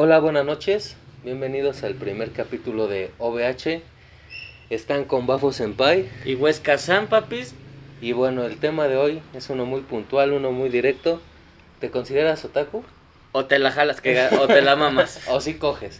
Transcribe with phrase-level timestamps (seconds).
[0.00, 0.96] Hola, buenas noches.
[1.24, 3.82] Bienvenidos al primer capítulo de OVH.
[4.70, 6.08] Están con Bafo Senpai.
[6.24, 7.52] Y Huesca San, papis.
[8.00, 11.20] Y bueno, el tema de hoy es uno muy puntual, uno muy directo.
[11.80, 12.84] ¿Te consideras otaku?
[13.32, 15.20] O te la jalas, que, o te la mamas.
[15.30, 15.98] o si coges.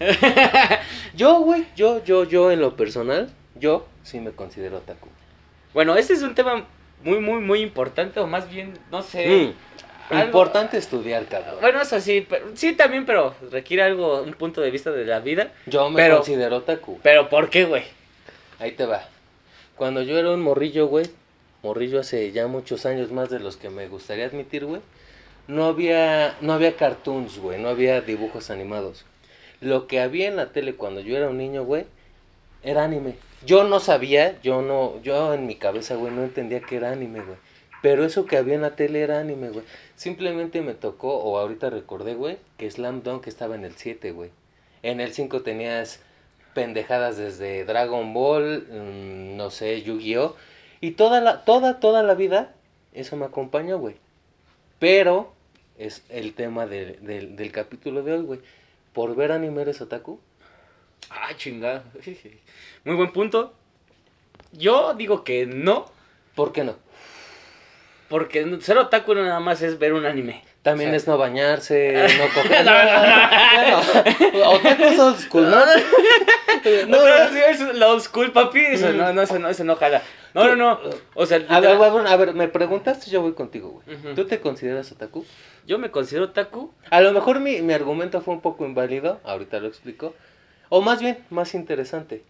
[1.17, 5.09] yo, güey, yo, yo, yo en lo personal, yo sí me considero otaku.
[5.75, 6.69] Bueno, este es un tema
[7.03, 9.27] muy, muy, muy importante, o más bien, no sé.
[9.27, 9.78] Mm,
[10.11, 11.57] Importante estudiar, cabrón.
[11.61, 15.21] Bueno, eso sí, pero, sí también, pero requiere algo, un punto de vista de la
[15.21, 15.53] vida.
[15.67, 16.99] Yo me Pero- considero otaku.
[17.03, 17.83] Pero ¿por qué, güey?
[18.59, 19.03] Ahí te va.
[19.77, 21.07] Cuando yo era un morrillo, güey,
[21.63, 24.81] morrillo hace ya muchos años más de los que me gustaría admitir, güey,
[25.47, 29.05] no había, no había cartoons, güey, no había dibujos animados.
[29.61, 31.85] Lo que había en la tele cuando yo era un niño, güey,
[32.63, 33.15] era anime.
[33.45, 37.21] Yo no sabía, yo no, yo en mi cabeza, güey, no entendía que era anime,
[37.21, 37.37] güey.
[37.83, 39.65] Pero eso que había en la tele era anime, güey.
[39.99, 44.31] Simplemente me tocó, o ahorita recordé, güey, que Slam Dunk estaba en el 7, güey.
[44.85, 45.99] En el 5 tenías
[46.55, 50.37] pendejadas desde Dragon Ball, mm, no sé, Yu-Gi-Oh!
[50.81, 52.55] Y toda la, toda, toda la vida,
[52.93, 53.97] eso me acompañó, güey.
[54.79, 55.33] Pero
[55.79, 58.41] es el tema de- del- del capítulo de hoy, güey.
[58.93, 60.21] ¿Por ver anime eres otaku?
[61.11, 61.83] Ah, chingada.
[62.85, 63.53] Muy buen punto.
[64.53, 65.87] Yo digo que no,
[66.37, 66.77] ¿Por qué no?
[68.09, 70.43] Porque ser otaku no nada más es ver un anime.
[70.63, 72.65] También O sea- es no bañarse, no coger.
[72.65, 73.83] No, no,
[74.33, 75.59] Bueno, otaku es old school, ¿no?
[76.89, 78.59] No, no, sí, es la old school, papi.
[78.61, 80.03] Eso no, no, eso no, eso no jala.
[80.35, 80.81] No, no, no.
[81.15, 84.15] O sea, A ver, a ver, me preguntaste, yo voy contigo, güey.
[84.15, 85.25] ¿Tú te consideras otaku?
[85.67, 86.73] yo me considero otaku.
[86.91, 90.15] A lo mejor mi, mi argumento fue un poco inválido, ahorita lo explico.
[90.71, 92.23] O más bien, más interesante.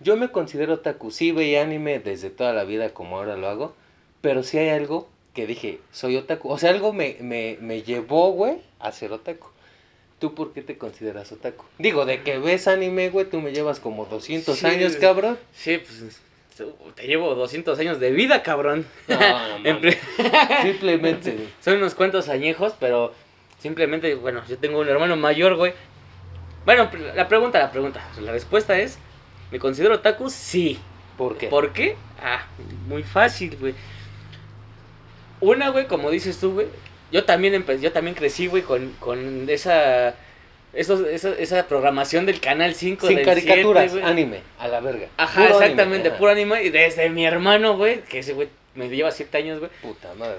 [0.00, 3.74] Yo me considero otaku, sí veía anime desde toda la vida como ahora lo hago,
[4.20, 6.48] pero sí hay algo que dije, soy otaku.
[6.50, 9.48] O sea, algo me, me, me llevó, güey, a ser otaku.
[10.20, 11.64] ¿Tú por qué te consideras otaku?
[11.78, 14.66] Digo, de que ves anime, güey, tú me llevas como 200 Sí.
[14.66, 15.38] años, cabrón.
[15.52, 16.20] Sí, pues
[16.94, 18.86] te llevo 200 años de vida, cabrón.
[19.08, 19.80] No, no,
[20.62, 21.36] Simplemente.
[21.60, 23.12] Son unos cuantos añejos, pero
[23.60, 25.72] simplemente, bueno, yo tengo un hermano mayor, güey.
[26.64, 28.08] Bueno, la pregunta, la pregunta.
[28.20, 28.98] La respuesta es,
[29.50, 30.30] ¿me considero otaku?
[30.30, 30.78] Sí.
[31.18, 31.48] ¿Por qué?
[31.48, 31.96] ¿Por qué?
[32.22, 32.46] Ah,
[32.86, 33.74] muy fácil, güey.
[35.44, 36.66] Una, güey, como dices tú, güey.
[37.12, 40.14] Yo también empe- yo también crecí, güey, con, con esa,
[40.72, 44.12] esos, esa, esa programación del Canal 5 Sin del caricaturas, 7, güey.
[44.12, 45.08] anime, a la verga.
[45.16, 46.62] Ajá, Puro exactamente, anime, puro anime.
[46.64, 49.70] Y desde mi hermano, güey, que ese güey me lleva 7 años, güey.
[49.82, 50.38] Puta madre.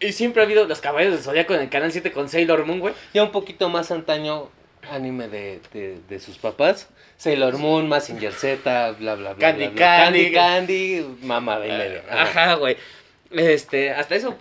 [0.00, 2.80] Y siempre ha habido los caballeros del Zodíaco en el Canal 7 con Sailor Moon,
[2.80, 2.94] güey.
[3.12, 4.48] Ya un poquito más antaño,
[4.90, 6.88] anime de, de, de sus papás.
[7.18, 9.36] Sailor Moon, Mazinger Z, bla, bla, bla.
[9.36, 10.04] Candy bla, bla.
[10.04, 10.32] Candy.
[10.32, 12.00] Candy, Candy, mamá de medio.
[12.10, 12.22] Ajá.
[12.22, 12.76] Ajá, güey.
[13.30, 14.36] Este, hasta eso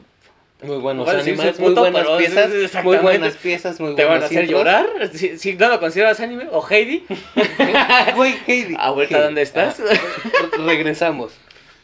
[0.64, 4.44] Muy buenos animes, muy puto, buenas piezas, muy buenas piezas, muy te van a hacer
[4.44, 4.60] intros.
[4.60, 4.88] llorar.
[5.14, 7.06] Si, si no lo consideras anime, o Heidi.
[8.16, 8.76] Güey, Heidi.
[8.78, 9.26] Abuelita, Heidi.
[9.26, 9.80] ¿dónde estás?
[9.80, 9.94] Ah,
[10.58, 11.34] re- regresamos.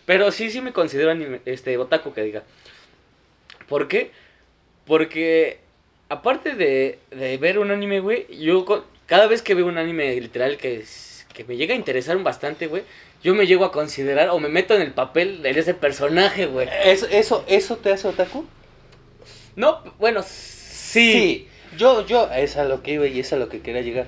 [0.05, 2.43] Pero sí, sí me considero anime, este, otaku que diga.
[3.69, 4.11] ¿Por qué?
[4.85, 5.59] Porque
[6.09, 8.66] aparte de, de ver un anime, güey, yo
[9.05, 12.67] cada vez que veo un anime literal que, es- que me llega a interesar bastante,
[12.67, 12.83] güey,
[13.25, 16.69] yo me llego a considerar o me meto en el papel de ese personaje, güey.
[16.84, 18.46] ¿Eso, eso, ¿Eso te hace otaku?
[19.56, 21.47] No, bueno, sí.
[21.75, 24.06] Yo, yo, es a lo que iba y es a lo que quería llegar.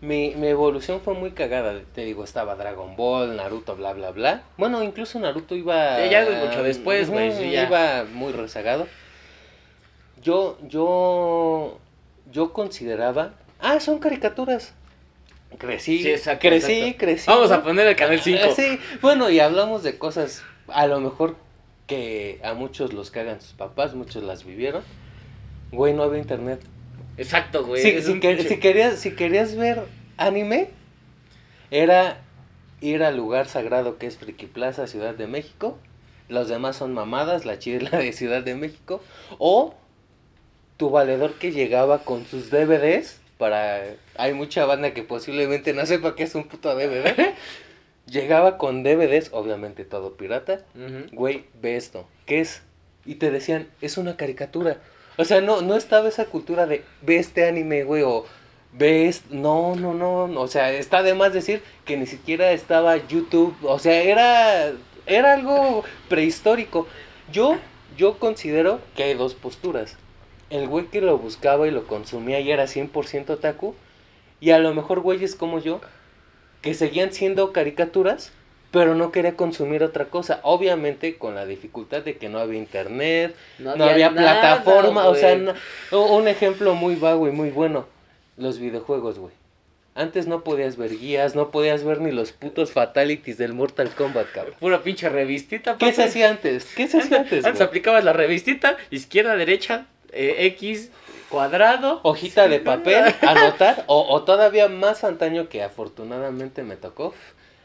[0.00, 1.78] Mi, mi evolución fue muy cagada.
[1.94, 4.44] Te digo, estaba Dragon Ball, Naruto, bla, bla, bla.
[4.56, 6.02] Bueno, incluso Naruto iba.
[6.02, 7.64] Sí, ya mucho después, güey, sí, ya.
[7.64, 8.88] Iba muy rezagado.
[10.22, 11.78] Yo, yo,
[12.32, 13.34] yo consideraba.
[13.60, 14.72] Ah, son caricaturas.
[15.58, 16.98] Crecí, Sí, exacto, crecí, exacto.
[16.98, 17.24] crecí.
[17.30, 18.40] Vamos a poner el canal 5.
[18.44, 21.36] Ah, Sí, bueno, y hablamos de cosas a lo mejor
[21.86, 24.82] que a muchos los cagan sus papás, muchos las vivieron.
[25.72, 26.60] Güey, no había internet.
[27.16, 27.82] Exacto, güey.
[27.82, 29.82] Si, que- querías, si querías ver
[30.16, 30.68] anime,
[31.70, 32.18] era
[32.80, 35.78] ir al lugar sagrado que es Friki Plaza, Ciudad de México.
[36.28, 39.02] Los demás son mamadas, la chida es la de Ciudad de México.
[39.38, 39.74] O
[40.76, 43.20] tu valedor que llegaba con sus DVDs.
[43.38, 43.82] Para.
[44.16, 47.34] Hay mucha banda que posiblemente no sepa qué es un puto DVD.
[48.06, 50.60] Llegaba con DVDs, obviamente todo pirata.
[50.76, 51.06] Ujú.
[51.12, 52.06] Güey, ve esto.
[52.24, 52.62] ¿Qué es?
[53.04, 54.78] Y te decían, es una caricatura.
[55.16, 58.24] O sea, no, no estaba esa cultura de ve este anime, güey, o
[58.72, 60.40] ve est- No, no, no, no.
[60.42, 63.56] O sea, está de más decir que ni siquiera estaba YouTube.
[63.62, 64.72] O sea, era,
[65.06, 66.86] era algo prehistórico.
[67.32, 67.56] Yo,
[67.96, 69.96] yo considero que hay dos posturas.
[70.50, 73.74] El güey que lo buscaba y lo consumía y era 100% otaku.
[74.40, 75.80] Y a lo mejor güeyes como yo,
[76.62, 78.32] que seguían siendo caricaturas,
[78.70, 80.40] pero no quería consumir otra cosa.
[80.42, 85.34] Obviamente con la dificultad de que no había internet, no, había, nada, plataforma, o sea,
[85.36, 85.54] no-
[85.92, 87.86] un ejemplo muy vago y muy bueno.
[88.36, 89.32] los videojuegos, güey.
[89.94, 94.30] Antes no podías ver guías, no podías ver ni los putos fatalities del Mortal Kombat,
[94.30, 94.54] cabrón.
[94.60, 95.78] Pura pinche revistita.
[95.78, 96.66] ¿Qué se hacía antes?
[96.76, 97.66] ¿Qué se hacía antes, Antes güey?
[97.68, 100.90] aplicabas la revistita, izquierda, derecha, eh, X,
[101.28, 102.00] cuadrado.
[102.02, 107.14] Hojita de papel, anotar, o, o todavía más antaño que afortunadamente me tocó,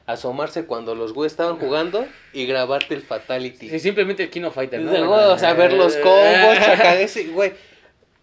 [0.05, 3.69] asomarse cuando los güeyes estaban jugando y grabarte el fatality.
[3.69, 4.91] Sí, simplemente el Kino Fighter, ¿no?
[4.91, 7.53] De- o sea, ver los combos, chaca, ese, güey.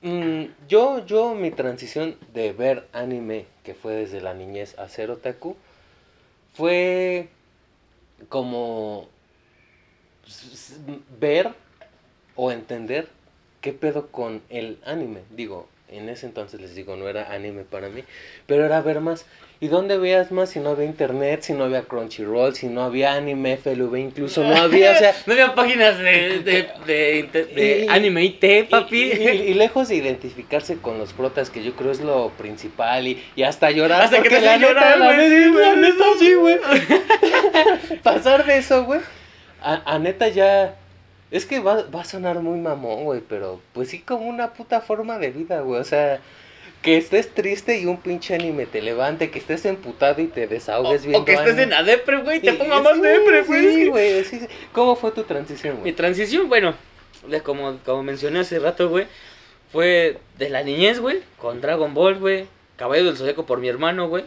[0.02, 5.10] Mm, yo, yo, mi transición de ver anime, que fue desde la niñez a ser
[5.10, 5.56] otaku,
[6.54, 7.28] fue
[8.28, 9.08] como
[11.19, 11.52] ver
[12.36, 13.08] o entender
[13.60, 15.20] qué pedo con el anime.
[15.31, 18.05] Digo, en ese entonces les digo, no era anime para mí,
[18.46, 19.25] pero era ver más.
[19.60, 23.14] ¿Y dónde veías más si no había internet, si no había Crunchyroll, si no había
[23.14, 26.69] anime, FLV, incluso no había, o sea, No había páginas de, de,
[27.26, 28.96] de, Y- anime IT, papi.
[29.02, 33.08] Y, y- y lejos de identificarse con los protas, que yo creo es lo principal,
[33.08, 34.02] y, y hasta llorar.
[34.02, 36.56] Hasta que te la neta, la neta, sí, güey.
[38.04, 39.00] Pasar de eso, güey.
[39.61, 40.76] A, a neta ya.
[41.30, 44.80] Es que va, va a sonar muy mamón, güey, pero pues sí como una puta
[44.80, 45.80] forma de vida, güey.
[45.80, 46.20] O sea,
[46.82, 51.02] que estés triste y un pinche anime te levante, que estés emputado y te desahogues
[51.02, 51.62] viendo o que estés anime.
[51.64, 53.75] en la depre, güey, te Y- ponga sí, más depre, güey.
[53.75, 54.46] Sí, güey, sí, sí.
[54.72, 55.92] ¿Cómo fue tu transición, Mi güey?
[55.92, 56.75] transición, bueno,
[57.44, 59.06] como, como mencioné hace rato, güey,
[59.72, 62.46] fue de la niñez, güey, con Dragon Ball, güey,
[62.76, 64.25] Caballo del Zodíaco por mi hermano, güey.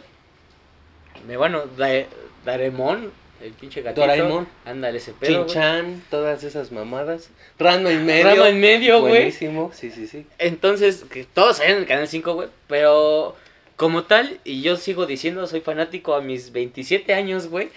[1.26, 2.04] Me bueno, Da-
[2.44, 3.10] Daremon,
[3.42, 4.00] el pinche gatito.
[4.02, 4.46] Doraemon.
[4.64, 5.46] Ándale, ese pedo.
[5.46, 7.30] Chinchan, todas esas mamadas.
[7.58, 8.24] Rano y medio.
[8.24, 9.12] Rama en medio, güey.
[9.12, 10.26] Buenísimo, sí, sí, sí.
[10.38, 12.48] Entonces, que todos salían en el canal 5, güey.
[12.68, 13.36] Pero
[13.76, 17.70] como tal, y yo sigo diciendo, soy fanático a mis 27 años, güey.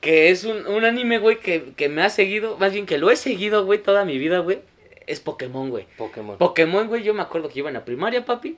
[0.00, 3.10] Que es un, un anime, güey, que, que me ha seguido, más bien que lo
[3.10, 4.60] he seguido, güey, toda mi vida, güey.
[5.06, 5.86] Es Pokémon, güey.
[5.96, 6.38] Pokémon.
[6.38, 8.56] Pokémon, güey, yo me acuerdo que iba en la primaria, papi.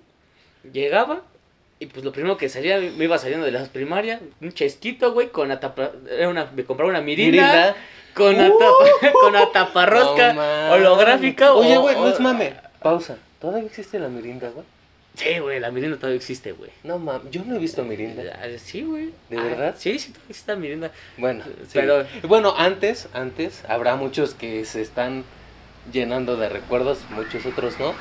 [0.72, 1.22] Llegaba.
[1.78, 5.28] Y pues lo primero que salía, me iba saliendo de la primaria, un chesquito, güey,
[5.28, 7.76] con atapa, era una, me compraba una mirinda, Mirinda.
[8.14, 8.40] con, Uh.
[8.56, 11.52] atapa, con ataparrosca No holográfica.
[11.52, 12.54] Oye, güey, no es mame.
[12.80, 13.18] Pausa.
[13.40, 14.64] ¿Todavía existe la mirinda, güey?
[15.16, 16.70] Sí, güey, la mirinda todavía existe, güey.
[16.82, 18.22] No mames, yo no he visto mirinda.
[18.42, 19.10] Ah, Sí, güey.
[19.28, 19.74] ¿De Ah, verdad?
[19.78, 20.90] Sí, sí, todavía existe la mirinda.
[21.18, 21.70] Bueno, sí.
[21.74, 25.24] Pero- Bueno, antes, antes, habrá muchos que se están
[25.92, 27.94] llenando de recuerdos, muchos otros no.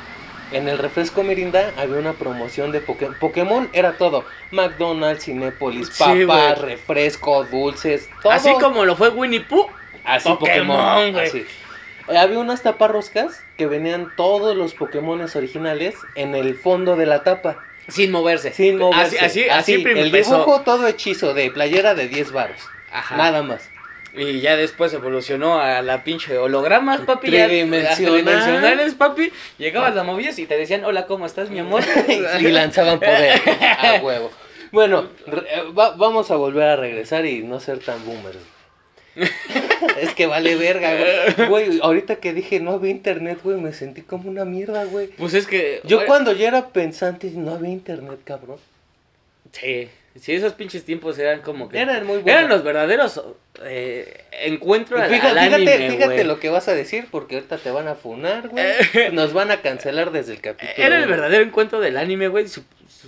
[0.52, 3.16] En el refresco Mirinda había una promoción de Pokémon.
[3.20, 4.26] Pokémon era todo.
[4.52, 8.32] McDonald's, Cinépolis, Sí, papas, refresco, dulces, todo.
[8.32, 9.68] Así como lo fue Winnie Pooh.
[10.04, 11.28] Así Pokémon, Pokémon, güey.
[11.28, 11.46] así.
[12.10, 17.24] Eh, había unas taparroscas que venían todos los Pokémones originales en el fondo de la
[17.24, 17.58] tapa.
[17.88, 18.54] Sin moverse.
[18.54, 19.18] Sin moverse.
[19.18, 20.40] Así, así, así, el empezó.
[20.40, 22.62] dibujo todo hechizo de playera de 10 varos.
[22.92, 23.18] Ajá.
[23.18, 23.70] Nada más.
[24.18, 27.32] Y ya después evolucionó a la pinche hologramas, papi.
[27.32, 29.32] ya- tridimensionales, papi.
[29.58, 31.84] Llegabas, la movías y te decían, hola, ¿cómo estás, mi amor?
[32.40, 33.42] y lanzaban poder
[33.80, 34.32] a huevo.
[34.72, 38.38] Bueno, eh, va- vamos a volver a regresar y no ser tan boomers.
[40.02, 41.48] es que vale verga, güey.
[41.48, 45.08] Güey, ahorita que dije no había internet, güey, me sentí como una mierda, güey.
[45.08, 45.80] Pues es que...
[45.86, 48.58] Yo cuando ya era pensante no había internet, cabrón.
[49.54, 49.88] Sí,
[50.20, 51.80] sí, esos pinches tiempos eran como que...
[51.80, 52.30] Eran muy buenos.
[52.30, 53.22] Eran los verdaderos
[53.64, 56.24] eh, encuentros al, Fíjate, al fíjate, anime, fíjate güey.
[56.24, 58.64] lo que vas a decir porque ahorita te van a funar, güey.
[58.66, 59.10] Eh.
[59.12, 60.72] Nos van a cancelar desde el capítulo.
[60.78, 62.46] Era el verdadero encuentro del anime, güey.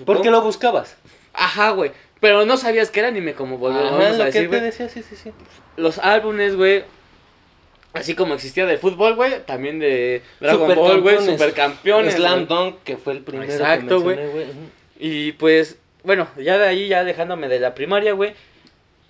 [0.06, 0.98] Porque lo buscabas.
[1.34, 1.92] Ajá, güey.
[2.20, 4.62] Pero no sabías que era anime, como volvemos a lo que decir, te güey.
[4.62, 5.32] decía, sí, sí, sí.
[5.76, 6.84] Los álbumes, güey.
[7.94, 9.44] Así como existía de fútbol, güey.
[9.46, 11.24] También de Dragon Ball, güey.
[11.24, 12.16] Supercampeones.
[12.16, 12.48] Slam.
[12.48, 14.18] Dunk, que fue el primero Exacto, que güey.
[15.00, 18.34] Y pues, bueno, ya de ahí, ya dejándome de la primaria, güey.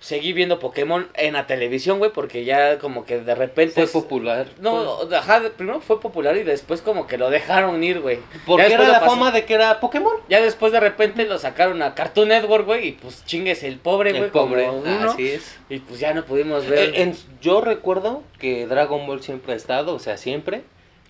[0.00, 2.12] Seguí viendo Pokémon en la televisión, güey.
[2.12, 3.74] Porque ya como que de repente.
[3.74, 4.46] Fue es- popular.
[4.60, 8.18] No, ajá, primero fue popular y después como que lo dejaron ir, güey.
[8.46, 10.12] Porque era la pasó- fama de que era Pokémon.
[10.28, 14.10] Ya después de repente lo sacaron a Cartoon Network, güey, y pues chingues el pobre,
[14.12, 14.66] güey, El pobre.
[14.66, 15.10] como uno.
[15.10, 15.58] Así es.
[15.68, 16.90] Y pues ya no pudimos ver.
[16.90, 20.62] Eh, en- yo recuerdo que Dragon Ball siempre ha estado, o sea, siempre.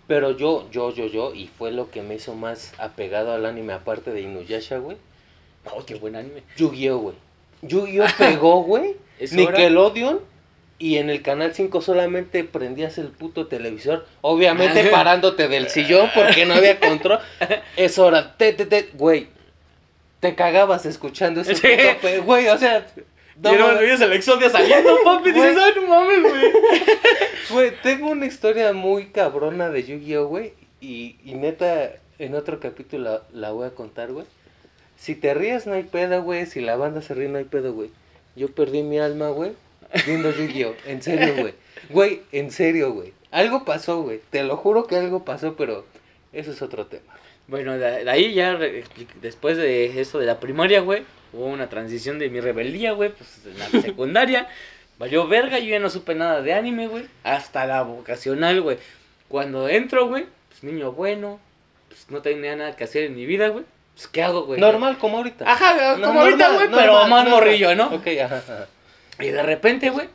[0.06, 3.74] Pero yo, yo, yo, yo, y fue lo que me hizo más apegado al anime,
[3.74, 4.96] aparte de Inuyasha, güey.
[5.74, 6.42] Oh, qué buen anime.
[6.56, 7.14] Yu-Gi-Oh, güey.
[7.62, 8.96] Yu-Gi-Oh pegó, güey.
[9.32, 10.20] Nickelodeon.
[10.80, 14.06] Y en el canal 5 solamente prendías el puto televisor.
[14.20, 17.18] Obviamente parándote del sillón porque no había control.
[17.76, 18.36] Es hora.
[18.36, 19.26] Te, te, te, güey.
[20.20, 22.86] Te cagabas escuchando ese puto pe- Güey, o sea.
[23.36, 23.78] no mames.
[23.80, 26.52] veías el Exodia saliendo, papi, dices, ay, no mames, güey.
[27.50, 30.52] Güey, tengo una historia muy cabrona de Yu-Gi-Oh, güey.
[30.80, 34.26] Y, y neta, en otro capítulo la, la voy a contar, güey.
[34.98, 36.44] Si te ríes, no hay pedo, güey.
[36.46, 37.90] Si la banda se ríe, no hay pedo, güey.
[38.36, 39.52] Yo perdí mi alma, güey,
[40.06, 40.74] viendo Yu-Gi-Oh.
[40.86, 41.54] En serio, güey.
[41.90, 43.12] Güey, en serio, güey.
[43.30, 44.20] Algo pasó, güey.
[44.30, 45.86] Te lo juro que algo pasó, pero
[46.32, 47.14] eso es otro tema.
[47.46, 48.84] Bueno, de, de ahí ya, re-
[49.22, 51.02] después de eso de la primaria, güey,
[51.32, 54.48] hubo una transición de mi rebeldía, güey, pues en la secundaria.
[54.98, 57.06] Valió verga, yo ya no supe nada de anime, güey.
[57.22, 58.78] Hasta la vocacional, güey.
[59.28, 61.38] Cuando entro, güey, pues niño bueno,
[61.88, 63.64] pues no tenía nada que hacer en mi vida, güey.
[63.98, 64.60] Pues, ¿qué hago, güey?
[64.60, 65.44] Normal, como ahorita.
[65.50, 67.88] Ajá, No, como ahorita, güey, pero normal, más morrillo, ¿no?
[67.88, 68.68] Ok, ajá, ajá.
[69.18, 70.08] Y de repente, güey,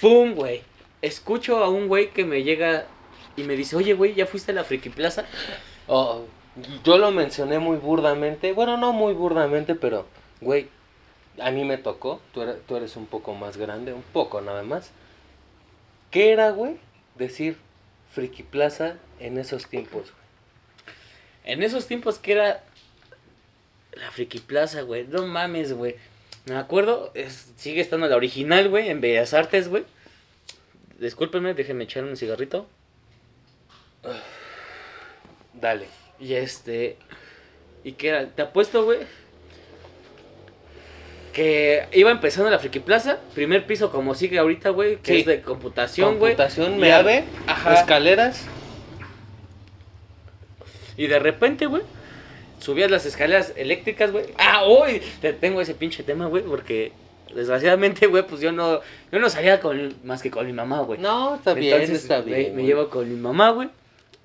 [0.00, 0.62] ¡pum, güey!
[1.00, 2.86] Escucho a un güey que me llega
[3.36, 5.24] y me dice, oye, güey, ¿ya fuiste a la Friki Plaza?
[5.88, 6.26] Oh,
[6.84, 8.52] yo lo mencioné muy burdamente.
[8.52, 10.06] Bueno, no muy burdamente, pero,
[10.40, 10.68] güey,
[11.40, 12.20] a mí me tocó.
[12.32, 14.92] Tú eres, tú eres un poco más grande, un poco nada más.
[16.12, 16.76] ¿Qué era, güey?
[17.16, 17.58] Decir
[18.12, 20.12] Friki Plaza en esos tiempos.
[20.12, 20.22] güey?
[21.44, 22.62] En esos tiempos que era
[23.92, 25.06] la Friki Plaza, güey.
[25.08, 25.96] No mames, güey.
[26.46, 29.84] Me acuerdo, es- sigue estando la original, güey, en Bellas Artes, güey.
[30.98, 32.66] Discúlpenme, déjenme echar un cigarrito.
[35.54, 35.86] Dale.
[36.18, 36.96] Y este.
[37.84, 39.00] Y que era, te apuesto, güey.
[41.32, 45.20] Que iba empezando la Friki Plaza, primer piso como sigue ahorita, güey, que Sí.
[45.20, 46.32] es de computación, güey.
[46.34, 47.74] Computación, Y me a- ave, Ajá.
[47.74, 48.44] escaleras.
[50.96, 51.82] Y de repente, güey,
[52.62, 54.26] subías las escaleras eléctricas, güey.
[54.38, 56.92] Ah, hoy te tengo ese pinche tema, güey, porque
[57.34, 61.00] desgraciadamente, güey, pues yo no yo no salía con más que con mi mamá, güey.
[61.00, 62.56] No, está bien, Entonces, está me- bien.
[62.56, 63.68] Me, llevo con mi mamá, güey.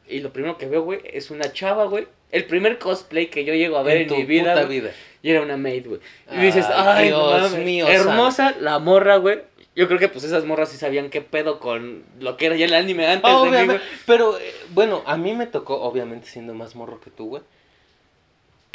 [0.07, 2.07] Y lo primero que veo, güey, es una chava, güey.
[2.31, 4.91] El primer cosplay que yo llego a ver en, tu mi vida, puta güey, vida.
[5.21, 5.99] y era una maid, güey.
[6.31, 9.39] Y dices, ay, Dios mío, hermosa la morra, güey.
[9.75, 12.65] Yo creo que pues esas morras sí sabían qué pedo con lo que era ya
[12.65, 16.55] el anime antes de mí, Obviamente, pero eh, bueno, a mí me tocó, obviamente siendo
[16.55, 17.43] más morro que tú, güey.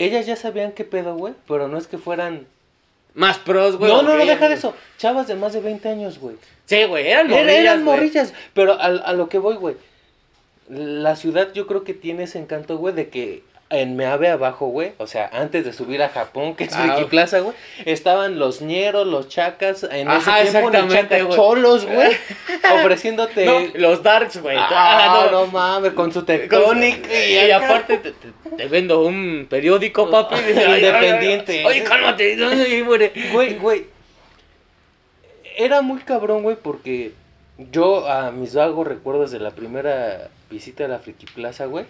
[0.04, 2.46] Ellas ya sabían qué pedo, güey, pero no es que fueran...
[3.14, 3.92] Más pros, güey.
[3.92, 4.74] no, no, no, deja de eso.
[4.96, 6.36] Chavas de más de 20 años, güey.
[6.64, 9.76] Sí, güey, eran Era- morrillas, eran morrillas, pero a, a lo que voy, güey.
[10.70, 13.42] La ciudad yo creo que tiene ese encanto, güey, de que
[13.72, 17.08] en Meave abajo, güey, o sea, antes de subir a Japón, que es Ah, Friki
[17.10, 21.36] Plaza, güey, estaban los ñeros, los chacas, en Ajá, ese tiempo exactamente, chacas güey.
[21.38, 22.10] cholos, güey,
[22.80, 23.46] ofreciéndote...
[23.46, 24.56] No, los darks, güey.
[24.58, 24.68] Ah,
[25.24, 27.64] Ah, no, mames, con su Con- tectonic y, acá.
[27.66, 30.36] aparte te, te- vendo un periódico, papi.
[30.36, 31.64] Independiente.
[31.64, 32.36] Oye, cálmate.
[32.36, 32.82] no, no, y.
[33.32, 33.86] Güey, güey.
[35.56, 37.12] Era muy cabrón, güey, porque
[37.70, 41.84] yo a mis vagos recuerdos de la primera visita a la Friki Plaza, güey.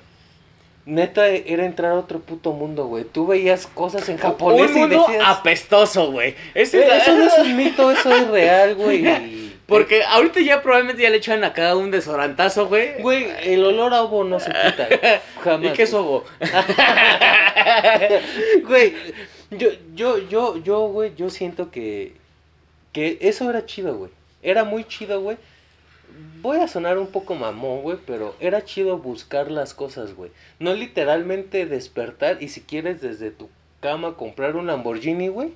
[0.85, 3.05] Neta, era entrar a otro puto mundo, güey.
[3.05, 5.25] Tú veías cosas en japonés un y mundo decías...
[5.29, 6.31] apestoso, güey.
[6.31, 9.07] "Eh, es Eso no es un mito, eso es real, güey.
[9.07, 13.01] y- Porque ahorita ya probablemente ya le echan acá un desodorantazo, güey.
[13.01, 14.89] Güey, el olor a ovo no se quita.
[15.45, 15.71] Jamás.
[15.71, 16.25] ¿Y qué es ovo?
[18.67, 18.95] Güey,
[19.51, 22.12] yo, yo, yo, yo, güey, yo siento que,
[22.93, 24.11] que eso era chido, güey.
[24.43, 25.37] Era muy chido, güey.
[26.42, 30.32] Voy a sonar un poco mamón, güey, pero era chido buscar las cosas, güey.
[30.58, 33.49] No literalmente despertar y si quieres desde tu
[33.83, 35.51] cama comprar un Lamborghini, güey.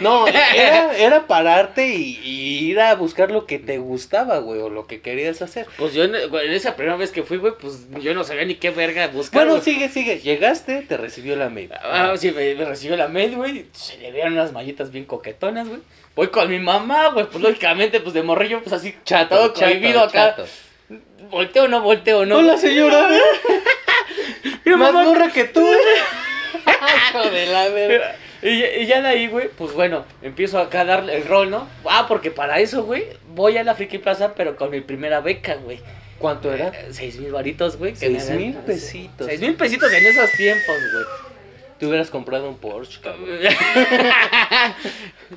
[0.00, 4.68] No, era, era pararte y, y ir a buscar lo que te gustaba, güey, o
[4.68, 5.66] lo que querías hacer.
[5.78, 6.14] Pues yo en,
[6.52, 9.46] esa primera vez que fui, güey, pues yo no sabía ni qué verga buscar.
[9.46, 10.20] Bueno, sigue, sigue.
[10.20, 11.70] Llegaste, te recibió la mail.
[11.82, 13.66] Ah, sí, me, me recibió la mail, güey.
[13.72, 15.80] Se le veían unas mallitas bien coquetonas, güey.
[16.14, 17.26] Voy con mi mamá, güey.
[17.26, 20.36] Pues lógicamente, pues de morrillo, pues así, Chato, todo acá.
[20.36, 20.46] chato.
[21.30, 22.38] Volteo no, volteo no.
[22.38, 23.08] Hola, señora.
[24.76, 25.66] Más morra que tú.
[26.66, 28.16] Hijo de la verga.
[28.42, 31.50] Y, ya- y ya de ahí, güey, pues bueno, empiezo acá a darle el rol,
[31.50, 31.68] ¿no?
[31.84, 35.54] Ah, porque para eso, güey, voy a la Friki Plaza, pero con mi primera beca,
[35.56, 35.80] güey.
[36.18, 36.68] ¿Cuánto era?
[36.68, 37.96] Eh, Seis mil varitos, güey.
[37.96, 39.26] Seis mil pesitos.
[39.26, 41.04] Seis mil pesitos en esos tiempos, güey.
[41.78, 43.26] Te hubieras comprado un Porsche, cabrón.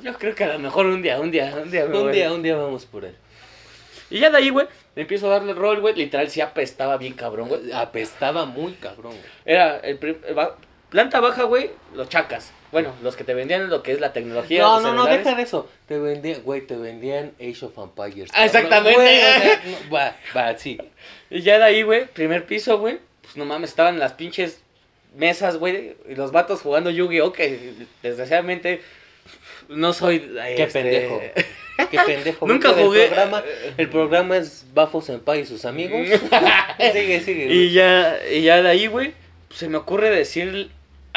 [0.02, 2.12] Yo creo que a lo mejor un día, un día, un día me Un voy.
[2.12, 3.14] día, un día vamos por él.
[4.10, 5.94] Y ya de ahí, güey, me empiezo a darle el rol, güey.
[5.94, 7.72] Literal, sí apestaba bien cabrón, güey.
[7.72, 9.24] Apestaba muy cabrón, güey.
[9.46, 10.56] Era el prim- ba-
[10.94, 12.52] planta baja, güey, los chacas.
[12.70, 14.62] Bueno, los que te vendían lo que es la tecnología.
[14.62, 15.24] No, no, no, celulares.
[15.24, 15.68] deja de eso.
[15.88, 18.30] Te vendían, güey, te vendían Age of Empires.
[18.32, 18.94] Ah, exactamente.
[18.94, 20.78] Güey, o sea, no, va, va, sí.
[21.30, 23.00] Y ya de ahí, güey, primer piso, güey.
[23.22, 24.60] Pues no mames, estaban las pinches
[25.16, 25.96] mesas, güey.
[26.08, 27.32] Y los vatos jugando Yu-Gi-Oh!
[27.32, 28.80] Que desgraciadamente
[29.68, 30.20] no soy.
[30.20, 31.20] Qué este, pendejo.
[31.90, 32.46] Qué pendejo.
[32.46, 33.06] Nunca jugué.
[33.06, 33.42] Programa.
[33.76, 36.06] El programa es Bafo Senpai y sus amigos.
[36.92, 37.46] sigue, sigue.
[37.52, 39.12] Y ya, y ya de ahí, güey,
[39.50, 40.70] se me ocurre decir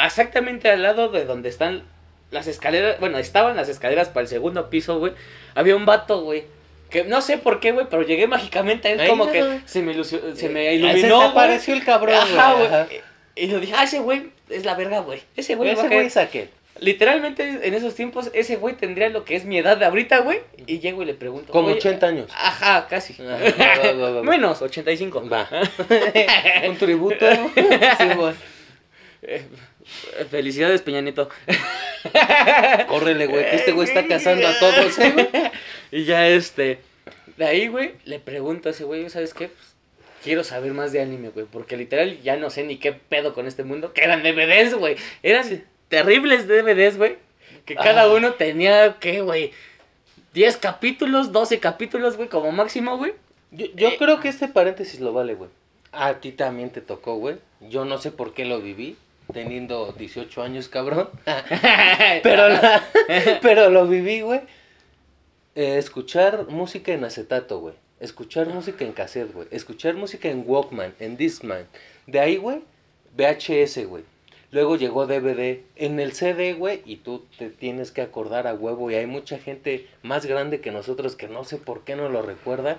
[0.06, 1.82] exactamente al lado de donde están
[2.30, 3.00] las escaleras.
[3.00, 5.12] Bueno, estaban las escaleras para el segundo piso, güey.
[5.54, 6.44] Había un vato, güey.
[6.90, 9.32] Que no sé por qué, güey, pero llegué mágicamente a él como no.
[9.32, 13.00] que se me, ilusio- se me Ah, iluminó, Se apareció el cabrón, güey.
[13.36, 15.20] Y yo dije, ah, ese güey es la verga, güey.
[15.36, 16.48] Ese güey Ese güey es aquel.
[16.80, 20.40] Literalmente en esos tiempos, ese güey tendría lo que es mi edad de ahorita, güey.
[20.66, 21.52] Y llego y le pregunto.
[21.52, 22.30] Como "Oye, 80 años.
[22.34, 23.14] Ajá, casi.
[23.20, 24.22] Ajá, va, va, va, va.
[24.30, 25.28] Menos, 85.
[25.28, 25.48] Va.
[26.68, 27.26] Un tributo.
[27.54, 28.34] Sí, güey.
[29.22, 29.42] Eh,
[30.30, 31.28] felicidades, Peña Nieto.
[32.88, 35.28] Córrele, güey, que este güey está cazando a todos, ¿eh, güey?
[35.90, 36.80] Y ya este.
[37.36, 39.48] De ahí, güey, le pregunto a ese güey, ¿sabes qué?
[39.48, 39.74] Pues,
[40.22, 41.46] quiero saber más de anime, güey.
[41.50, 43.92] Porque literal ya no sé ni qué pedo con este mundo.
[43.92, 44.96] Que eran DVDs, güey.
[45.22, 47.16] Eran terribles DVDs, güey.
[47.64, 49.52] Que cada uno tenía, ¿qué, güey?
[50.34, 53.12] 10 capítulos, 12 capítulos, güey, como máximo, güey.
[53.50, 53.96] Yo, yo Eh.
[53.98, 55.50] creo que este paréntesis lo vale, güey.
[55.92, 57.36] A ti también te tocó, güey.
[57.60, 58.96] Yo no sé por qué lo viví,
[59.32, 61.08] teniendo 18 años, cabrón.
[62.22, 62.82] Pero, la-
[63.42, 64.40] pero lo viví, güey.
[65.54, 67.74] Eh, escuchar música en acetato, güey.
[68.00, 69.48] Escuchar música en cassette, güey.
[69.50, 71.66] Escuchar música en Walkman, en Discman.
[72.06, 72.60] De ahí, güey,
[73.16, 74.04] VHS, güey.
[74.50, 78.90] Luego llegó DVD en el CD, güey, y tú te tienes que acordar a huevo.
[78.90, 82.22] Y hay mucha gente más grande que nosotros que no sé por qué no lo
[82.22, 82.78] recuerda.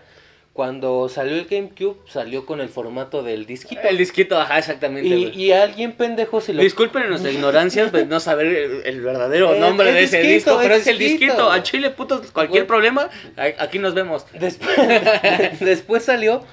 [0.60, 3.80] Cuando salió el GameCube, salió con el formato del disquito.
[3.82, 6.62] El disquito, ajá, exactamente, y, alguien pendejo se lo...
[6.62, 10.76] Disculpen nuestra ignorancia de no saber el, el verdadero Eh, nombre de ese disco, pero
[10.76, 11.50] es el disquito.
[11.50, 13.10] A Chile, putos, cualquier problema,
[13.58, 14.26] aquí nos vemos.
[14.34, 14.76] Después,
[15.62, 16.44] después salió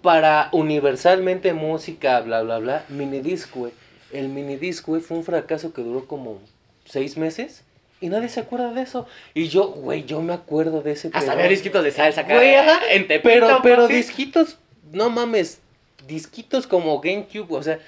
[0.00, 3.72] para universalmente música, bla, bla, bla, minidisc, güey.
[4.12, 6.40] El minidisc, güey, fue un fracaso que duró como
[6.84, 7.64] seis meses
[8.00, 9.06] y nadie se acuerda de eso.
[9.34, 12.34] Y yo, güey, yo me acuerdo de ese Hasta había disquitos de salsa acá.
[12.34, 13.94] Güey, ajá, en Tepito, Pero, pero papi.
[13.94, 14.58] disquitos,
[14.92, 15.60] no mames,
[16.06, 17.78] disquitos como GameCube, o sea,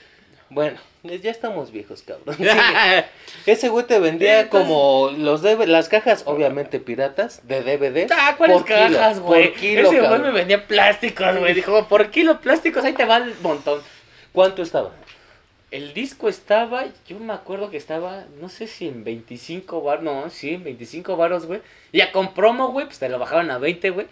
[0.50, 2.36] bueno, ya estamos viejos, cabrón.
[3.46, 8.10] Ese güey te vendía como los las cajas, obviamente piratas, de DVD.
[8.12, 9.54] Ah, ¿cuáles cajas, güey?
[9.54, 10.22] Ese güey cabrón.
[10.22, 11.54] me vendía plásticos, güey.
[11.54, 13.80] Dijo, por kilo plásticos, ahí te va el montón.
[14.32, 14.90] ¿Cuánto estaba?
[15.70, 20.28] El disco estaba, yo me acuerdo que estaba, no sé si en 25 bar, no,
[20.30, 21.60] sí, en 25 varos, güey.
[21.92, 24.06] Y Ya con promo, güey, pues te lo bajaban a 20, güey.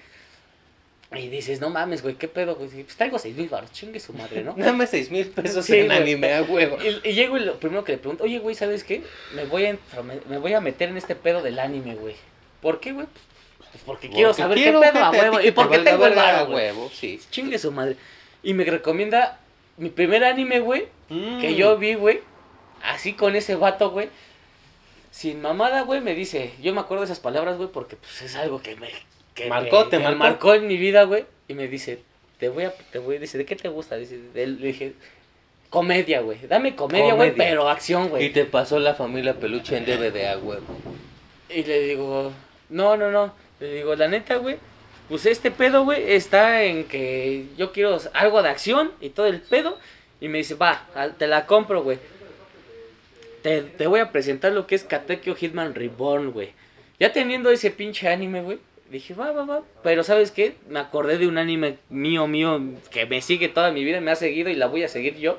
[1.17, 2.69] Y dices, no mames, güey, ¿qué pedo, güey?
[2.69, 4.53] Pues traigo 6 mil baros, chingue su madre, ¿no?
[4.59, 5.99] Dame seis mil pesos Sí, en güey.
[6.03, 6.77] anime a huevo.
[6.83, 9.03] Y, y llego y lo primero que le pregunto, oye, güey, ¿sabes qué?
[9.35, 9.79] Me voy a,
[10.29, 12.15] me voy a meter en este pedo del anime, güey.
[12.61, 13.07] ¿Por qué, güey?
[13.73, 15.41] Pues porque quiero Porque saber quiero, qué pedo a huevo.
[15.41, 16.55] Y porque tengo el güey.
[16.55, 17.19] huevo, sí.
[17.31, 17.97] Chingue su madre.
[18.43, 19.41] Y me recomienda
[19.79, 22.21] mi primer anime, güey, que yo vi, güey,
[22.83, 24.09] así con ese vato, güey.
[25.11, 28.37] Sin mamada, güey, me dice, yo me acuerdo de esas palabras, güey, porque pues es
[28.37, 28.89] algo que me...
[29.35, 30.19] Que Marcó, me- te marcó.
[30.19, 31.25] marcó en mi vida, güey.
[31.49, 32.01] Y me dice,
[32.39, 33.97] te voy a, te voy, dice, ¿de qué te gusta?
[33.97, 34.93] Dice, de- le dije,
[35.71, 36.39] comedia, güey.
[36.47, 38.33] Dame comedia, güey, pero acción, Y güey.
[38.33, 40.63] te pasó la familia peluche en DVD huevo.
[41.49, 42.33] Y le digo,
[42.69, 43.33] no, no, no.
[43.61, 44.57] Le digo, la neta, güey.
[45.09, 49.41] Pues este pedo, güey, está en que yo quiero algo de acción y todo el
[49.41, 49.79] pedo.
[50.21, 50.87] Y me dice, va,
[51.19, 51.99] te la compro, güey.
[53.43, 56.53] Te, te voy a presentar lo que es Katekyo Hitman Reborn, güey.
[56.99, 58.59] Ya teniendo ese pinche anime, güey.
[58.91, 59.63] Dije, va, va, va.
[59.83, 60.57] Pero ¿sabes qué?
[60.69, 64.17] Me acordé de un anime mío, mío, que me sigue toda mi vida, me ha
[64.17, 65.39] seguido y la voy a seguir yo.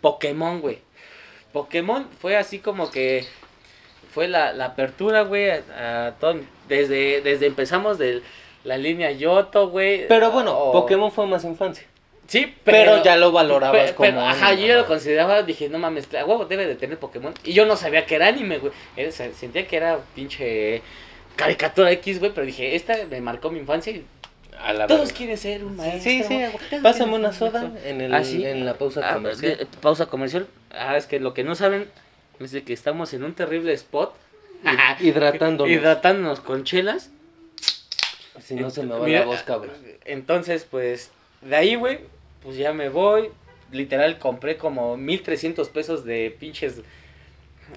[0.00, 0.78] Pokémon, güey.
[1.52, 3.26] Pokémon fue así como que
[4.12, 6.36] fue la, la apertura, güey, a, a todo,
[6.68, 8.22] desde, desde empezamos de
[8.64, 10.06] la línea Yoto, güey.
[10.08, 11.86] Pero bueno, o- Pokémon fue más infancia.
[12.28, 14.08] Sí, Pero, pero, ya lo valorabas como.
[14.08, 17.32] pero, ajá, yo ya lo consideraba, dije, no mames, a huevo debe de tener Pokémon.
[17.44, 18.72] Y yo no sabía que era anime, güey.
[19.12, 20.82] Se- Sentía que era pinche
[21.36, 24.04] caricatura X, güey, pero dije, esta me marcó mi infancia y
[24.58, 26.02] A la todos quieren ser un maestro.
[26.10, 26.40] Sí, sí,
[26.82, 28.44] Pásame una soda en, el, Ah, sí.
[28.44, 29.58] en la pausa Ah, comercial.
[29.58, 30.46] de- pausa comercial.
[30.72, 31.88] Ah, es que lo que no saben
[32.40, 34.14] es de que estamos en un terrible spot.
[35.00, 35.70] Hidratándonos.
[35.72, 37.10] Hidratándonos con chelas.
[38.42, 39.74] Si no se me va Mira, la voz, cabrón.
[40.04, 41.10] Entonces, pues,
[41.42, 42.00] de ahí, güey,
[42.46, 43.28] pues ya me voy.
[43.72, 46.80] Literal, compré como 1300 pesos de pinches.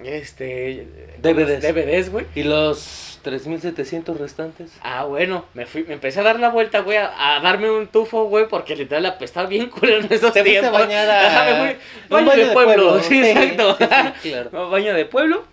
[0.03, 0.87] Este.
[1.21, 1.61] DVDs.
[1.63, 2.25] DVDs, güey.
[2.35, 4.71] ¿Y los 3700 restantes?
[4.81, 7.87] Ah, bueno, me fui, me empecé a dar la vuelta, güey, a, a darme un
[7.87, 10.79] tufo, güey, porque literal apestaba bien culero en esos Te fuiste a tiempos.
[10.81, 11.79] bañar a- Ajá, me fui.
[12.19, 13.77] un Baño, de, pueblo, sí, exacto.
[14.21, 14.69] Sí, claro.
[14.69, 15.43] Baño de pueblo.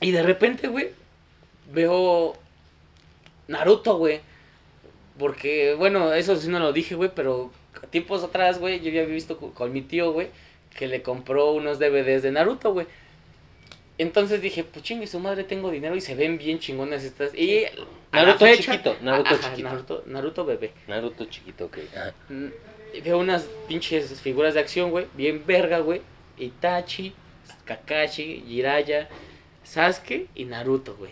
[0.00, 0.90] Y de repente, güey,
[1.72, 2.34] veo
[3.48, 4.20] Naruto, güey.
[5.18, 7.50] Porque, bueno, eso sí no lo dije, güey, pero
[7.90, 10.28] tiempos atrás, güey, yo había visto con, con mi tío, güey,
[10.76, 12.86] que le compró unos DVDs de Naruto, güey.
[13.98, 17.34] Entonces dije, pues chingue su madre, tengo dinero y se ven bien chingonas estas.
[17.34, 17.64] Y
[18.12, 19.68] Naruto fecha- chiquito, Naruto Ajá, chiquito.
[19.68, 20.72] Naruto, Naruto bebé.
[20.86, 21.78] Naruto chiquito, ok.
[21.94, 22.14] Ajá.
[22.28, 22.48] Mm,
[23.04, 26.00] Veo unas pinches figuras de acción, güey, bien verga, güey.
[26.38, 27.12] Itachi,
[27.64, 29.08] Kakashi, Jiraiya,
[29.64, 31.10] Sasuke y Naruto, güey.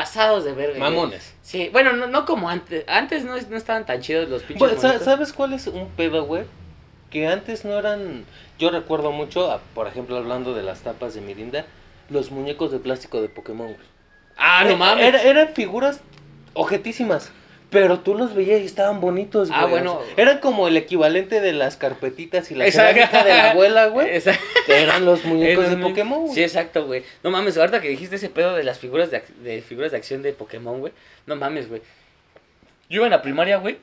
[0.00, 0.78] Pasados de verga.
[0.78, 0.90] güey.
[0.90, 1.34] Mamones.
[1.42, 2.84] Sí, bueno, no, no como antes.
[2.88, 4.80] Antes no, no estaban tan chidos los pinches.
[4.80, 4.98] Bueno.
[5.00, 6.44] ¿Sabes cuál es un pedo, güey?
[7.10, 8.24] Que antes no eran.
[8.58, 11.64] Yo recuerdo mucho, a- por ejemplo, hablando de las tapas de Mirinda,
[12.10, 13.86] los muñecos de plástico de Pokémon, güey.
[14.36, 15.04] Ah, no mames.
[15.06, 16.00] era- eran figuras
[16.54, 17.32] objetísimas.
[17.70, 19.60] Pero tú los veías y estaban bonitos, güey.
[19.60, 20.00] Ah, o bueno.
[20.06, 24.08] sea, eran como el equivalente de las carpetitas y la cerámica de la abuela, güey.
[24.16, 24.42] Exacto.
[24.68, 26.34] Eran los muñecos de Pokémon, güey.
[26.34, 27.02] Sí, exacto, güey.
[27.22, 29.98] No mames, ahorita que dijiste ese pedo de las figuras de, ac- de figuras de
[29.98, 30.94] acción de Pokémon, güey.
[31.26, 31.82] No mames, güey.
[32.88, 33.76] Yo iba en la primaria, güey.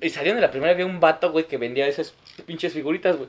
[0.00, 3.28] Y saliendo de la primaria había un vato, güey, que vendía esas pinches figuritas, güey.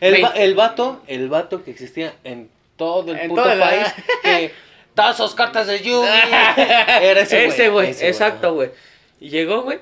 [0.00, 3.58] El, va- el vato, el vato que existía en todo el En puto todo el-
[3.58, 3.86] país,
[4.22, 4.52] que
[4.94, 6.06] tazos, cartas de Yugi.
[7.02, 8.70] Era ese, Ese, güey, exacto, güey.
[9.20, 9.78] Y llegó, güey.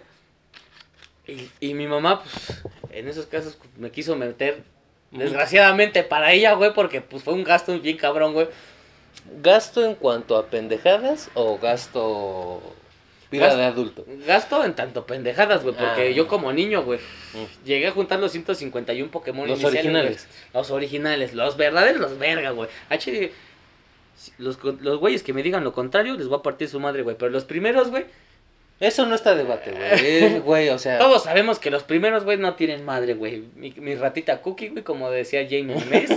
[1.27, 4.63] Y, y mi mamá, pues, en esos casos me quiso meter,
[5.11, 8.49] desgraciadamente para ella, güey, porque pues fue un gasto bien cabrón, güey.
[9.43, 12.63] ¿Gasto en cuanto a pendejadas o gasto
[13.31, 14.05] vida Gasto- de adulto?
[14.27, 16.11] Gasto en tanto pendejadas, güey, porque Ah.
[16.11, 16.99] yo como niño, güey,
[17.35, 17.65] Mm.
[17.67, 20.29] llegué a juntar los 151 Pokémon Los iniciales, originales.
[20.55, 22.71] Los originales, los verdaderos, los verga, güey.
[22.99, 27.03] Si- los, los güeyes que me digan lo contrario, les voy a partir su madre,
[27.03, 27.17] güey.
[27.19, 28.05] Pero los primeros, güey,
[28.81, 30.39] Eso no está debate, güey.
[30.45, 30.99] Güey, o sea.
[30.99, 33.43] todos sabemos que los primeros, güey, no tienen madre, güey.
[33.57, 36.11] Mi, mi ratita cookie, güey, como decía Jamie Mess.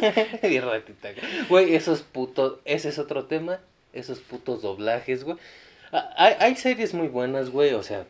[0.44, 1.10] Y ratita.
[1.50, 2.60] Güey, esos putos.
[2.66, 3.60] Ese es otro tema.
[3.94, 5.38] Esos putos doblajes, güey.
[5.92, 8.06] Ah, Hay, hay series muy buenas, güey, o sea.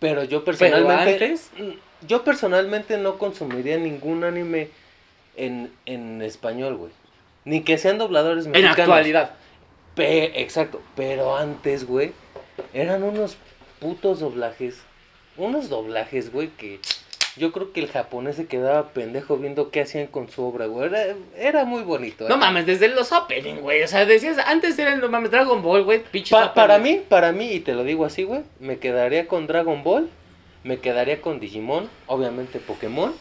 [0.00, 1.24] Pero yo Pero personalmente.
[1.24, 1.50] antes,
[2.06, 4.68] Yo personalmente no consumiría ningún anime
[5.36, 6.92] en, en español, güey.
[7.44, 8.78] Ni que sean dobladores en mexicanos.
[8.80, 9.30] actualidad.
[9.94, 10.82] Pe- exacto.
[10.96, 12.12] Pero antes, güey,
[12.74, 13.36] eran unos
[13.80, 14.80] putos doblajes.
[15.36, 16.80] Unos doblajes, güey, que
[17.36, 20.86] yo creo que el japonés se quedaba pendejo viendo qué hacían con su obra, güey.
[20.88, 22.26] Era, era muy bonito.
[22.28, 22.38] No ¿eh?
[22.38, 23.82] mames, desde los opening, güey.
[23.82, 27.50] O sea, decías, antes eran, no mames, Dragon Ball, güey, Pa- para mí, para mí,
[27.52, 30.08] y te lo digo así, güey, me quedaría con Dragon Ball,
[30.64, 33.12] me quedaría con Digimon, obviamente Pokémon.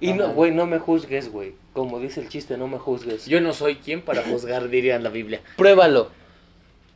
[0.00, 1.54] Y no, güey, no me juzgues, güey.
[1.72, 3.26] Como dice el chiste, no me juzgues.
[3.26, 5.40] Yo no soy quien para juzgar, diría en la Biblia.
[5.56, 6.10] Pruébalo.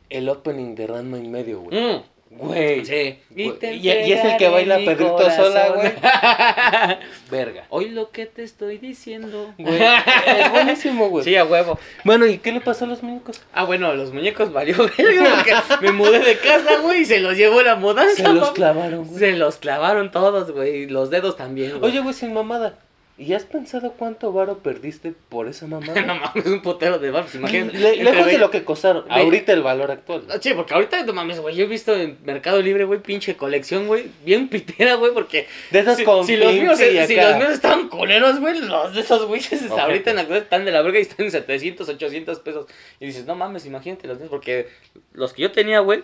[0.09, 1.77] El opening de Ranma y medio, güey.
[1.97, 2.01] Mm.
[2.37, 2.85] Güey.
[2.85, 3.19] Sí.
[3.29, 5.45] Güey, Y, y es el que baila Pedrito corazón.
[5.45, 5.91] Sola, güey.
[7.31, 7.65] Verga.
[7.69, 9.53] Hoy lo que te estoy diciendo.
[9.57, 9.81] Güey,
[10.39, 11.23] es buenísimo, güey.
[11.23, 11.79] Sí, a huevo.
[12.03, 13.41] Bueno, ¿y qué le pasó a los muñecos?
[13.53, 17.61] Ah, bueno, los muñecos valió verga me mudé de casa, güey, y se los llevó
[17.61, 18.15] la mudanza.
[18.15, 19.19] Se los clavaron, güey.
[19.19, 21.91] Se los clavaron todos, güey, y los dedos también, güey.
[21.91, 22.77] Oye, güey, sin mamada.
[23.15, 26.01] ¿Y has pensado cuánto varo perdiste por esa mamada?
[26.05, 27.77] no mames, un potero de barbs, imagínate.
[27.77, 29.05] Le- lejos de lo que costaron.
[29.05, 30.23] ve- Ahorita el valor actual.
[30.31, 33.37] Ah, Sí, porque ahorita, no mames, güey, yo he visto en Mercado Libre, güey, pinche
[33.37, 35.47] colección, güey, bien pitera, güey, porque...
[35.69, 39.01] De esas si, con si los míos, si los míos estaban culeros, güey, los de
[39.01, 42.39] esos güeyes ahorita en la actualidad están de la verga y están en 700, 800
[42.39, 42.65] pesos.
[42.99, 44.69] Y dices, no mames, imagínate los míos, porque
[45.13, 46.03] los que yo tenía, güey,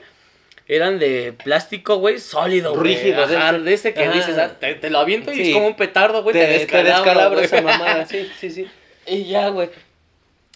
[0.69, 2.95] eran de plástico, güey, sólido, güey.
[2.95, 3.59] Rígido, de Ajá, ese.
[3.63, 4.13] de ese que Ajá.
[4.13, 5.41] dices, ah, te, te lo aviento y Sí.
[5.49, 7.45] es como un petardo, güey, te, te, te descalabra, descalabra güey.
[7.45, 8.05] esa mamada.
[8.09, 8.67] Sí, sí, sí.
[9.07, 9.69] Y ya, güey.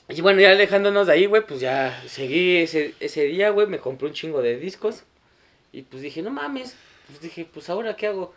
[0.10, 3.80] Y bueno, ya alejándonos de ahí, güey, pues ya seguí ese, ese día, güey, me
[3.80, 5.04] compré un chingo de discos.
[5.72, 6.76] Y pues dije, no mames.
[7.08, 8.34] Pues dije, pues ahora qué hago.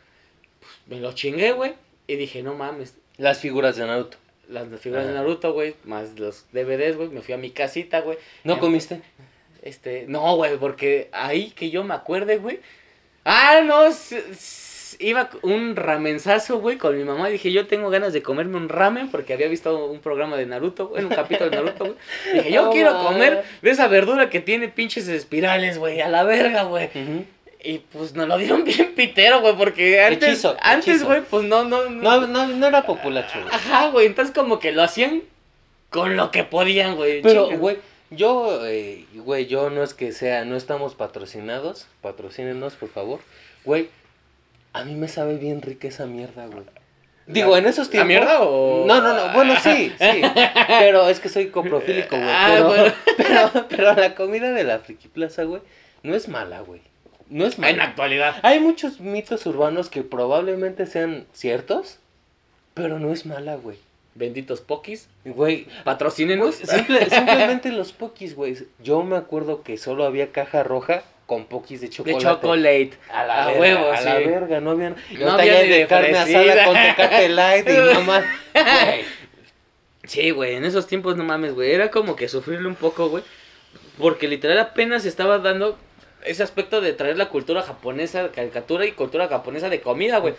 [0.60, 1.74] Pues me lo chingué, güey.
[2.06, 2.94] Y dije, no mames.
[3.18, 4.16] Las figuras de Naruto.
[4.48, 5.20] Las figuras de Ajá.
[5.20, 7.08] Naruto, güey, más los DVDs, güey.
[7.10, 8.16] Me fui a mi casita, güey.
[8.44, 9.02] ¿No Em- comiste?
[9.66, 12.60] Este, no, güey, porque ahí que yo me acuerde, güey.
[13.24, 13.82] Ah, no,
[15.00, 17.28] iba un ramenzazo, güey, con mi mamá.
[17.28, 20.86] Dije, yo tengo ganas de comerme un ramen porque había visto un programa de Naruto,
[20.86, 21.96] güey, un capítulo de Naruto, güey.
[22.32, 26.62] Dije, yo quiero comer de esa verdura que tiene pinches espirales, güey, a la verga,
[26.62, 26.88] güey.
[27.64, 31.64] Y pues nos lo dieron bien pitero, güey, porque antes, Hechizo, antes, güey, pues no,
[31.64, 32.20] no, no.
[32.20, 33.52] No, no, no era populacho, güey.
[33.52, 35.24] Ajá, güey, entonces como que lo hacían
[35.90, 37.22] con lo que podían, güey.
[37.22, 37.78] Pero, güey,
[38.10, 43.20] yo, eh, güey, yo no es que sea, no estamos patrocinados, patrocínenos, por favor.
[43.64, 43.88] Güey,
[44.72, 46.64] a mí me sabe bien rica esa mierda, güey.
[47.26, 48.06] Digo, ¿La- en esos la tiempos...
[48.08, 50.22] mierda o- No, no, no, bueno, sí, sí.
[50.78, 52.28] Pero es que soy coprofílico, güey.
[52.30, 52.92] Ah, Pero, bueno.
[53.16, 55.60] pero, pero la comida de la Friki Plaza, güey,
[56.04, 56.80] no es mala, güey.
[57.28, 57.84] No es En mala.
[57.84, 58.36] actualidad.
[58.42, 61.98] Hay muchos mitos urbanos que probablemente sean ciertos,
[62.74, 63.78] pero no es mala, güey.
[64.16, 65.08] Benditos pokis.
[65.24, 66.56] Güey, Patrocínenos.
[66.56, 68.56] simple- simplemente los pokis, güey.
[68.82, 72.24] Yo me acuerdo que solo había caja roja con pokis de De chocolate.
[72.24, 72.90] chocolate.
[73.12, 74.90] A la A verga, huevo, a la verga, no había.
[74.90, 78.24] No No había ni de, carne asada con tecate light y mamá.
[78.54, 79.04] Güey.
[80.04, 81.72] Sí, güey, en esos tiempos no mames, güey.
[81.72, 83.24] Era como que sufrirle un poco, güey.
[83.98, 85.76] Porque literal apenas estaba dando
[86.24, 90.34] ese aspecto de traer la cultura japonesa, caricatura y cultura japonesa de comida, güey.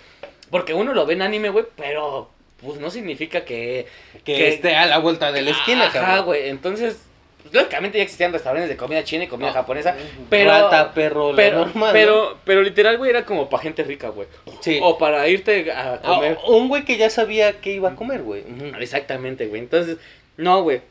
[0.50, 2.30] Porque uno lo ve en anime, güey, pero
[2.62, 3.86] pues no significa que...
[4.24, 6.50] Que, Que- esté a la vuelta de la esquina, Ajá, güey.
[6.50, 6.98] Entonces,
[7.42, 9.96] pues, lógicamente ya existían restaurantes de comida china y comida japonesa.
[10.30, 10.50] Pero...
[10.50, 11.90] Rata, perro, pero, normal.
[11.94, 14.28] pero, pero literal, güey, era como para gente rica, güey.
[14.62, 14.80] Sí.
[14.82, 16.38] O para irte a Ah, comer.
[16.48, 18.44] un güey que ya sabía que iba a comer, güey.
[18.80, 19.62] Exactamente, güey.
[19.62, 19.98] Entonces,
[20.38, 20.82] no, güey.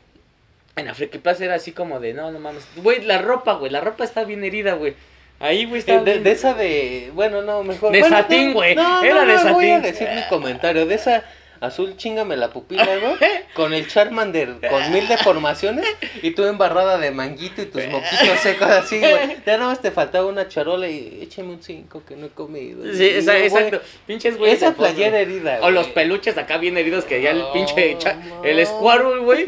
[0.75, 2.63] En la Friki Plaza era así como de, no, no mames.
[2.77, 3.71] Güey, la ropa, güey.
[3.71, 4.93] La ropa está bien herida, güey.
[5.39, 7.11] Ahí, güey, Eh, estaba De, bien- de esa de.
[7.13, 7.91] Bueno, no, mejor.
[7.91, 8.75] De bueno, satín, güey.
[8.75, 9.91] No, Era no, de no, Voy a satín.
[9.91, 10.85] decir mi comentario.
[10.85, 11.23] De esa
[11.61, 13.15] azul, chingame la pupila, güey.
[13.53, 15.85] Con el Charmander con mil deformaciones.
[16.21, 19.37] Y tú embarrada de manguito y tus moquitos secos así, güey.
[19.45, 22.83] Ya nada más te faltaba una charola y échame un 5 que no he comido.
[22.93, 23.81] Sí, Y esa- güey, exacto.
[24.05, 24.51] Pinches, güey.
[24.51, 25.73] Esa playera herida, O güey.
[25.73, 27.97] los peluches acá bien heridos que ya el pinche.
[27.97, 28.65] cha- el.
[28.65, 29.45] Squirrel, güey.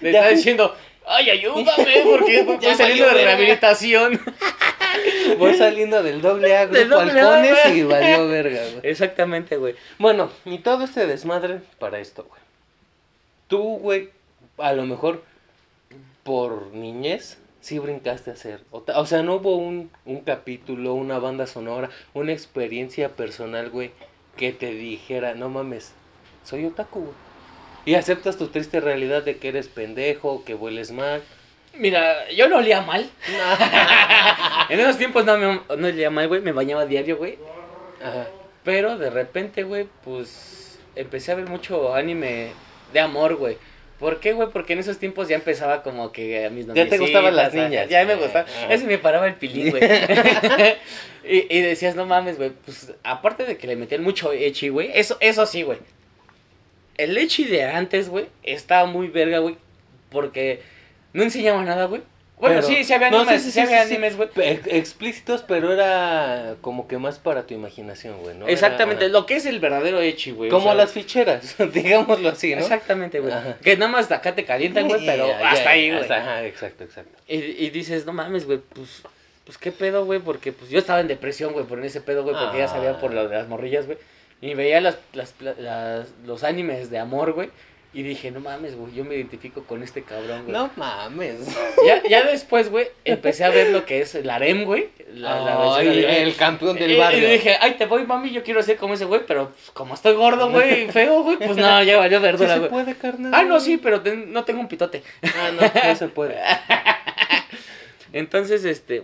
[0.00, 0.74] Le está diciendo.
[1.04, 1.64] Ay, ayúdame,
[2.04, 4.20] porque Ya saliendo de rehabilitación.
[5.38, 8.80] Voy saliendo del doble A, grupo doble halcones y valió verga, güey.
[8.82, 9.74] Exactamente, güey.
[9.98, 12.40] Bueno, y todo este desmadre para esto, güey.
[13.48, 14.10] Tú, güey,
[14.58, 15.22] a lo mejor
[16.22, 18.60] por niñez, sí brincaste a hacer.
[18.70, 23.90] O, o sea, no hubo un, un capítulo, una banda sonora, una experiencia personal, güey,
[24.36, 25.92] que te dijera, no mames,
[26.44, 27.14] soy otaku, güey.
[27.84, 31.22] Y aceptas tu triste realidad de que eres pendejo, que hueles mal.
[31.74, 33.08] Mira, yo no olía mal.
[34.68, 36.40] En esos tiempos no, me, no olía mal, güey.
[36.40, 37.38] Me bañaba diario, güey.
[38.02, 38.26] Ajá.
[38.64, 42.52] Pero de repente, güey, pues empecé a ver mucho anime
[42.92, 43.58] de amor, güey.
[43.98, 44.48] ¿Por qué, güey?
[44.50, 47.88] Porque en esos tiempos ya empezaba como que a mis Ya te gustaban las niñas.
[47.88, 48.46] Ya me gustaba.
[48.48, 48.68] Ajá.
[48.68, 49.82] Ya se me paraba el pilín, güey.
[51.24, 52.50] y, y decías, no mames, güey.
[52.64, 54.90] Pues aparte de que le metían mucho echi, güey.
[54.94, 55.78] Eso, eso sí, güey.
[56.96, 59.56] El echi de antes, güey, estaba muy verga, güey.
[60.10, 60.62] Porque
[61.12, 62.02] no enseñaba nada, güey.
[62.38, 63.94] Bueno, Pero- sí, sí había animes, sí, sí, sí, sí, había sí, sí.
[63.94, 64.28] animes, güey.
[64.30, 68.48] Pe- explícitos, pero era como que más para tu imaginación, güey, ¿no?
[68.48, 70.50] Exactamente, Era lo que es el verdadero echi, güey.
[70.50, 72.60] o como sea, las ficheras, digámoslo así, ¿no?
[72.62, 73.32] Exactamente, güey.
[73.62, 76.02] Que nada más acá te calientan, güey, pero hasta ahí, güey.
[76.10, 77.16] Ajá, exacto, exacto.
[77.28, 79.02] Y, y dices, no mames, güey, pues,
[79.44, 82.34] pues qué pedo, güey, porque pues yo estaba en depresión, güey, por ese pedo, güey,
[82.34, 83.98] porque ya sabía por lo de las morrillas, güey.
[84.40, 87.50] Y veía las, las, las- los animes de amor, güey.
[87.94, 90.52] Y dije, no mames, güey, yo me identifico con este cabrón, güey.
[90.56, 91.40] No mames.
[91.86, 94.88] Ya, ya después, güey, empecé a ver lo que es el harem, güey.
[95.12, 96.22] La, la versión Ay, harem.
[96.28, 97.28] el campeón Y- del y, barrio.
[97.28, 100.14] dije, ay, te voy, mami, yo quiero ser como ese güey, pero pues, como estoy
[100.14, 102.70] gordo, güey, y feo, güey, pues no, ya valió ¿Sí verdura, se güey.
[102.70, 103.34] puede, carnal?
[103.34, 105.02] Ah, no, sí, pero ten- no tengo un pitote.
[105.24, 106.38] Ah, no, no se puede.
[108.12, 109.02] Entonces, este,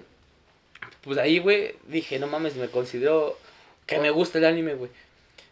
[1.02, 3.38] pues ahí, güey, dije, no mames, me considero
[3.86, 4.90] que me gusta el anime, güey.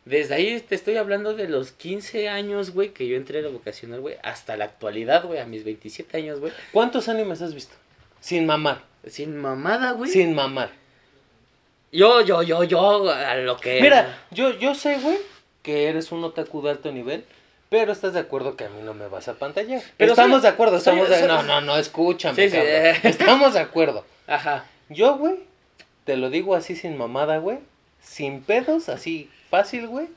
[0.07, 3.49] Desde ahí te estoy hablando de los 15 años, güey, que yo entré a la
[3.49, 6.53] vocacional, güey, hasta la actualidad, güey, a mis 27 años, güey.
[6.73, 7.75] ¿Cuántos animes has visto?
[8.21, 8.83] Sin mamar.
[9.07, 10.11] Sin mamada, güey.
[10.11, 10.71] Sin mamar.
[11.92, 13.81] Yo, yo, yo, yo, a lo que...
[13.81, 15.19] Mira, yo, yo sé, güey,
[15.62, 17.25] que eres un otaku de alto nivel,
[17.69, 19.83] pero estás de acuerdo que a mí no me vas a pantallar.
[19.97, 21.19] Pero estamos soy- de acuerdo, soy- estamos de...
[21.19, 22.95] soy- No, no, no, escúchame, Sí, eh.
[23.03, 24.05] Estamos de acuerdo.
[24.27, 24.66] Ajá.
[24.88, 25.37] Yo, güey,
[26.05, 27.59] te lo digo así sin mamada, güey,
[28.01, 30.09] sin pedos, así fácil, güey,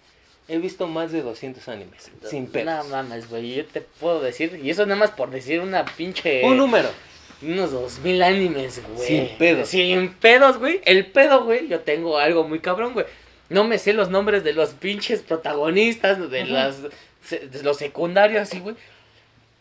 [0.47, 2.85] he visto más de 200 animes, sin pedos.
[2.85, 6.43] No mames, güey, yo te puedo decir, y eso nada más por decir una pinche...
[6.43, 6.89] Un número.
[7.41, 9.07] Unos dos mil animes, güey.
[9.07, 9.69] Sin pedos.
[9.69, 10.81] Sin pedos, güey.
[10.83, 11.69] El pedo, güey.
[11.69, 13.05] Yo tengo algo muy cabrón, güey.
[13.47, 18.59] No me sé los nombres de los pinches protagonistas, de, las, de los secundarios, así,
[18.59, 18.75] güey.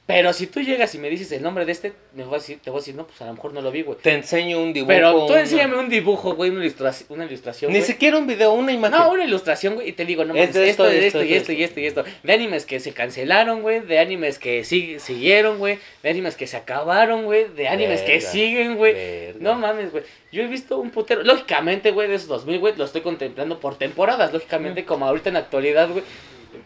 [0.08, 2.60] Pero si tú llegas y me dices el nombre de este, me voy a decir,
[2.64, 3.98] te voy a decir, no, pues a lo mejor no lo vi, güey.
[3.98, 4.88] Te enseño un dibujo.
[4.88, 7.86] Pero tú enséñame un dibujo, güey, una ilustración, una ilustración, Ni güey.
[7.86, 8.98] siquiera un video, una imagen.
[8.98, 11.22] No, una ilustración, güey, y te digo, no Es de esto, esto, de esto, esto,
[11.30, 12.04] y esto, y esto, y esto.
[12.22, 16.46] De animes que se cancelaron, güey, de animes que sig- siguieron, güey, de animes que
[16.46, 18.94] se acabaron, güey, de animes que siguen, güey.
[18.94, 19.38] verga.
[19.40, 20.04] No mames, güey.
[20.32, 21.22] Yo he visto un putero.
[21.22, 24.32] Lógicamente, güey, de esos 2000, güey, lo estoy contemplando por temporadas.
[24.32, 26.02] Lógicamente, como ahorita en la actualidad, güey,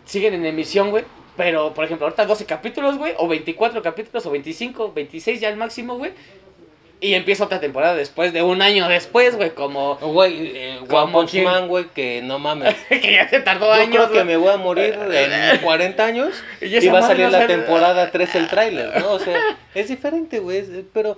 [0.04, 1.02] siguen en emisión, güey.
[1.36, 5.56] Pero, por ejemplo, ahorita 12 capítulos, güey, o 24 capítulos, o 25, 26 ya al
[5.56, 6.12] máximo, güey.
[7.00, 11.34] Y empieza otra temporada después de un año después, güey, como Güey, eh, One Punch.
[11.42, 12.76] Man, güey, que no mames.
[12.88, 16.32] que ya se tardó Yo años, creo que me voy a morir en 40 años
[16.60, 19.12] Y va a salir la temporada 3 el tráiler, ¿no?
[19.14, 19.36] O sea,
[19.74, 20.58] es diferente, güey.
[20.58, 21.16] es- Pero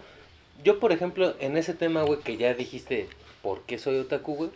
[0.62, 3.06] yo, por ejemplo, en ese tema, güey, que ya dijiste,
[3.42, 4.50] ¿por qué soy otaku, güey?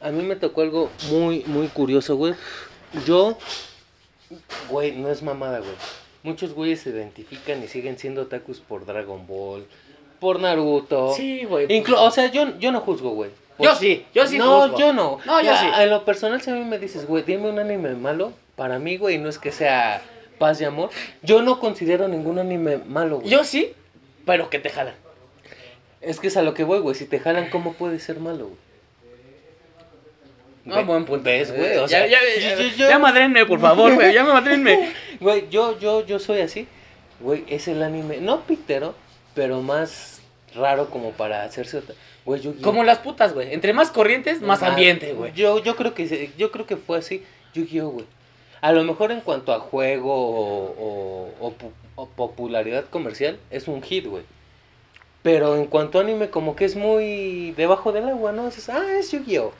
[0.00, 2.32] A mí me tocó algo muy, muy curioso, güey.
[3.06, 3.36] Yo,
[4.68, 5.72] güey, no es mamada, güey.
[6.22, 9.66] Muchos güeyes se identifican y siguen siendo otakus por Dragon Ball,
[10.20, 11.12] por Naruto.
[11.14, 11.68] Sí, güey.
[11.68, 13.30] Inclu- o sea, yo, yo no juzgo, güey.
[13.58, 14.78] Yo sí, yo sí No, juzgo.
[14.78, 15.18] yo no.
[15.26, 15.66] No, yo Ya, sí.
[15.82, 18.96] En lo personal, si a mí me dices, güey, dime un anime malo, para mí,
[18.96, 20.02] güey, no es que sea
[20.38, 20.90] paz y amor.
[21.22, 23.28] Yo no considero ningún anime malo, güey.
[23.28, 23.72] Yo sí,
[24.26, 24.94] pero que te jalan.
[26.00, 26.94] Es que es a lo que voy, güey.
[26.96, 28.56] Si te jalan, ¿cómo puede ser malo, güey?
[30.64, 31.24] No, buen punto.
[31.24, 31.76] ¿Ves, güey?
[31.76, 32.18] O ya, sea, ya,
[32.76, 34.12] ya, ya madrenme, por favor, güey.
[34.14, 34.92] Ya madrenme.
[35.20, 36.66] Güey, yo, yo, yo soy así.
[37.20, 38.94] Güey, es el anime, no pitero,
[39.34, 40.20] pero más
[40.54, 41.94] raro como para hacerse otra.
[42.24, 43.52] Güey, yo Como las putas, güey.
[43.54, 45.32] Entre más corrientes, más Ah, ambiente, güey.
[45.34, 47.22] Yo, yo creo que yo creo que fue así.
[47.54, 48.06] Yu-Gi-Oh, güey.
[48.60, 53.68] A lo mejor en cuanto a juego o, o- o pu- o popularidad comercial, es
[53.68, 54.24] un hit, güey.
[55.22, 58.46] Pero en cuanto a anime, como que es muy debajo del agua, ¿no?
[58.46, 59.52] Dices, ah, es Yu-Gi-Oh!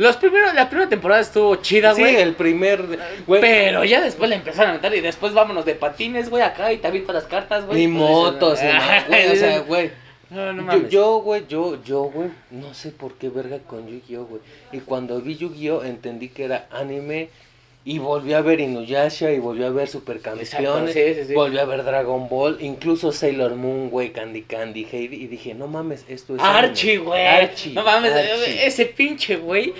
[0.00, 2.16] Los primeros, la primera temporada estuvo chida, Sí, güey.
[2.16, 2.98] el primer.
[3.26, 6.72] güey, Pero ya después le empezaron a meter y después vámonos de patines, güey, acá
[6.72, 7.86] y te aviento las cartas, güey.
[7.86, 8.58] Ni Pues, motos,
[9.08, 9.90] güey, o sea, güey.
[10.30, 10.88] No, no mames.
[10.90, 14.40] yo, güey, yo, yo, güey, no sé por qué verga con Yu-Gi-Oh, güey.
[14.72, 17.28] Y cuando vi Yu-Gi-Oh entendí que era anime
[17.84, 20.52] y volví a ver Inuyasha y volví a ver Supercampeones.
[20.52, 21.34] Exacto, sí, sí, sí.
[21.34, 25.16] Volví a ver Dragon Ball, incluso Sailor Moon, güey, Candy Candy, Heidi.
[25.16, 26.42] Y dije, no mames, esto es.
[26.42, 27.26] Archie, güey.
[27.26, 27.72] Archie.
[27.72, 28.66] No mames, Archie.
[28.66, 29.72] ese pinche, güey.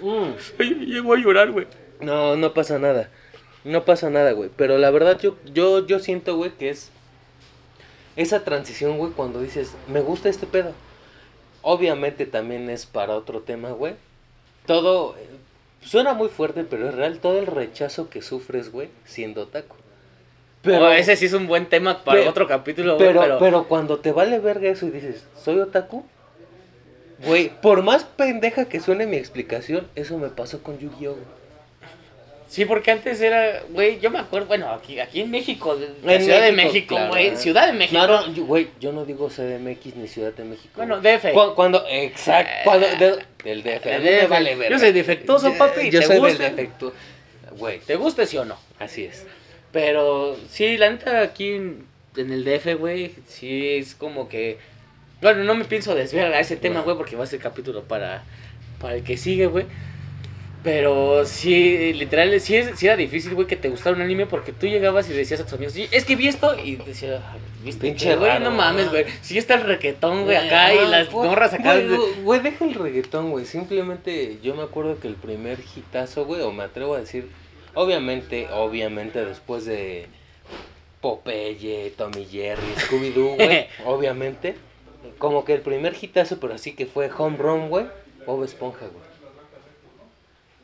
[0.00, 0.62] Mm.
[0.86, 1.66] Llego a llorar, güey.
[2.00, 3.10] No, no pasa nada.
[3.62, 4.50] No pasa nada, güey.
[4.56, 6.90] Pero la verdad yo, yo, yo siento, güey, que es
[8.16, 10.72] esa transición, güey, cuando dices, me gusta este pedo.
[11.62, 13.94] Obviamente también es para otro tema, güey.
[14.66, 15.14] Todo,
[15.80, 17.18] suena muy fuerte, pero es real.
[17.20, 19.76] Todo el rechazo que sufres, güey, siendo otaku.
[20.62, 23.06] Pero ese sí es un buen tema para otro capítulo, güey.
[23.08, 26.04] pero, Pero, pero, cuando te vale verga eso y dices, ¿soy otaku?
[27.24, 31.16] Güey, por más pendeja que suene mi explicación, eso me pasó con Yu-Gi-Oh!
[32.48, 36.22] Sí, porque antes era, güey, yo me acuerdo, bueno, aquí, aquí en México, la En
[36.22, 37.10] Ciudad de México, claro.
[37.10, 38.00] güey, Ciudad de México.
[38.34, 40.70] Yo- güey, yo no digo CDMX ni Ciudad de México.
[40.76, 41.00] Bueno.
[41.00, 41.32] DF.
[41.32, 43.84] Cu- Cuando, exacto, cuando, de- del DF.
[43.86, 44.28] me DF.
[44.28, 44.76] vale verga.
[44.76, 46.44] Yo soy defectuoso, papi, Yo ¿te soy gusta?
[46.44, 46.92] del defecto.
[47.58, 48.56] Güey, ¿Te gusta sí o no?
[48.78, 49.26] así es.
[49.72, 51.84] Pero sí, la neta aquí en,
[52.16, 54.58] en el DF, güey, sí es como que...
[55.20, 56.84] Bueno, no me pienso desviar a ese tema, No.
[56.84, 58.22] güey, porque va a ser capítulo para,
[58.80, 59.66] para el que sigue, güey.
[60.66, 65.08] Pero sí, literal, sí, era difícil, güey, que te gustara un anime porque tú llegabas
[65.08, 67.86] y decías a tus amigos, "Sí, es que vi esto y decía, "Ah, ¿viste?
[67.86, 69.04] Pinche güey, no mames, güey.
[69.22, 71.76] Sí está el reggaetón, güey, acá y las güey, morras acá.
[72.24, 73.44] Güey, deja el reggaetón, güey.
[73.44, 77.28] Simplemente yo me acuerdo que el primer hitazo, güey, o me atrevo a decir,
[77.74, 80.06] obviamente, obviamente después de
[81.00, 84.56] Popeye, Tommy Jerry, Scooby-Doo, güey, obviamente.
[85.18, 87.86] Como que el primer hitazo, pero así que fue Home Run, güey,
[88.26, 89.05] Bob Esponja, güey.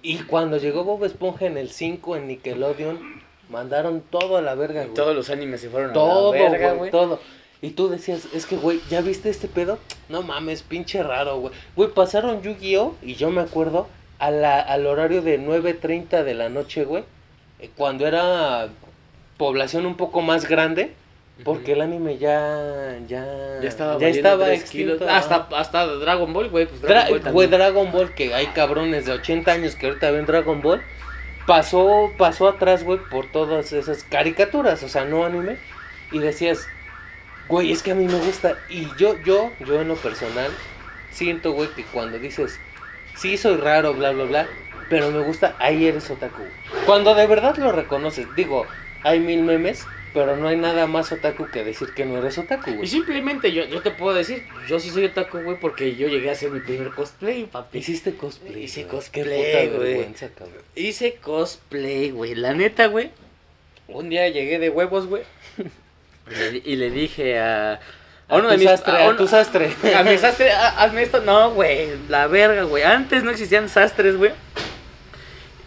[0.02, 4.82] Y cuando llegó Bob Esponja en el 5 en Nickelodeon, mandaron todo a la verga,
[4.82, 4.94] güey.
[4.94, 7.20] Todos los animes se fueron Todo, a la verga, güey, todo.
[7.60, 9.78] Y tú decías, es que, güey, ¿ya viste este pedo?
[10.08, 11.54] No mames, pinche raro, güey.
[11.76, 12.96] Güey, pasaron Yu-Gi-Oh!
[13.02, 13.86] Y yo me acuerdo
[14.18, 17.04] a la, al horario de 9.30 de la noche, güey.
[17.60, 18.68] eh, Cuando era
[19.36, 20.94] población un poco más grande.
[21.44, 23.24] Porque el anime ya, ya,
[23.61, 24.98] Ya estaba, ya estaba extinto.
[24.98, 25.11] kilos.
[25.11, 26.66] Hasta, hasta Dragon Ball, güey.
[26.66, 27.50] Pues Dra- Dragon Ball güey, también.
[27.50, 30.83] Dragon Ball, que hay cabrones de 80 años que ahorita ven Dragon Ball,
[31.46, 35.57] pasó, pasó atrás, güey, por todas esas caricaturas, o sea, no anime,
[36.12, 36.66] y decías,
[37.48, 40.50] güey, es que a mí me gusta, y yo, yo, yo en lo personal,
[41.11, 42.61] siento, güey, que cuando dices,
[43.16, 44.46] sí, soy raro, bla, bla, bla,
[44.88, 46.42] pero me gusta, ahí eres otaku.
[46.87, 48.66] Cuando de verdad lo reconoces, digo,
[49.02, 52.70] hay mil memes, pero no hay nada más otaku que decir que no eres otaku,
[52.70, 52.87] Y güey.
[52.88, 56.33] simplemente yo, yo te puedo decir, yo sí soy otaku, güey, porque yo llegué a
[56.33, 57.79] hacer mi primer cosplay, papi.
[57.79, 58.64] Hiciste cosplay.
[58.64, 58.90] Hice güey.
[58.96, 60.07] cosplay, Qué güey.
[60.75, 62.35] Hice cosplay, güey.
[62.35, 63.11] La neta, güey.
[63.88, 65.22] Un día llegué de huevos, güey.
[66.64, 67.81] Y le, y dije a...
[68.29, 69.70] A, uno de mis- sastre, a tu sastre.
[69.94, 71.20] A mi sastre, "Ha- hazme esto.
[71.20, 72.83] No, güey, la verga, güey.
[72.85, 74.31] Antes no existían sastres, güey.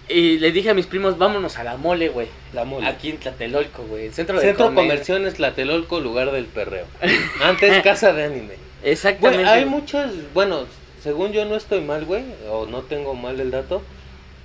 [0.08, 2.28] Y le dije a mis primos, vámonos a la mole, güey.
[2.54, 2.86] La mole.
[2.88, 4.12] Aquí en Tlatelolco, güey.
[4.12, 6.86] Centro, de Centro comer- Comercial es Tlatelolco, lugar del perreo.
[7.44, 8.54] Antes casa de anime.
[8.84, 9.44] Exactamente.
[9.44, 10.66] Güey, hay muchas, bueno,
[11.02, 13.82] según yo no estoy mal, güey, o no tengo mal el dato.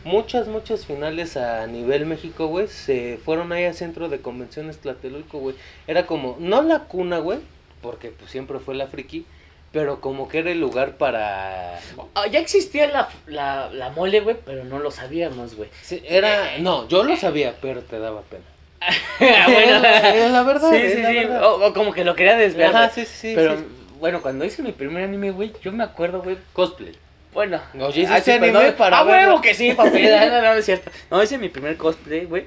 [0.02, 5.38] Muchas, muchas finales a nivel México, güey, se fueron ahí al Centro de Convenciones Tlatelolco,
[5.40, 5.56] güey.
[5.86, 7.38] Era como, no la cuna, güey,
[7.82, 9.26] porque pues siempre fue la friki,
[9.72, 11.78] pero como que era el lugar para...
[12.14, 15.68] Ah, ya existía la, la, la mole, güey, pero no lo sabíamos, güey.
[15.82, 18.44] Sí, era, no, yo lo sabía, pero te daba pena.
[18.80, 19.76] Ah, bueno.
[19.86, 21.14] Es la verdad, Sí, es sí, la sí.
[21.16, 21.44] verdad.
[21.44, 22.74] O, o como que lo quería desviar.
[22.74, 23.32] Ajá, sí, sí.
[23.36, 23.64] Pero sí.
[24.00, 26.36] bueno, cuando hice mi primer anime, güey, yo me acuerdo, güey.
[26.52, 26.96] Cosplay.
[27.32, 28.74] Bueno, Oye, ah, hiciste sí, anime perdón.
[28.76, 30.02] para Ah, huevo que sí, papi.
[30.02, 30.90] no, no, no, es cierto.
[31.10, 32.46] No, hice mi primer cosplay, güey.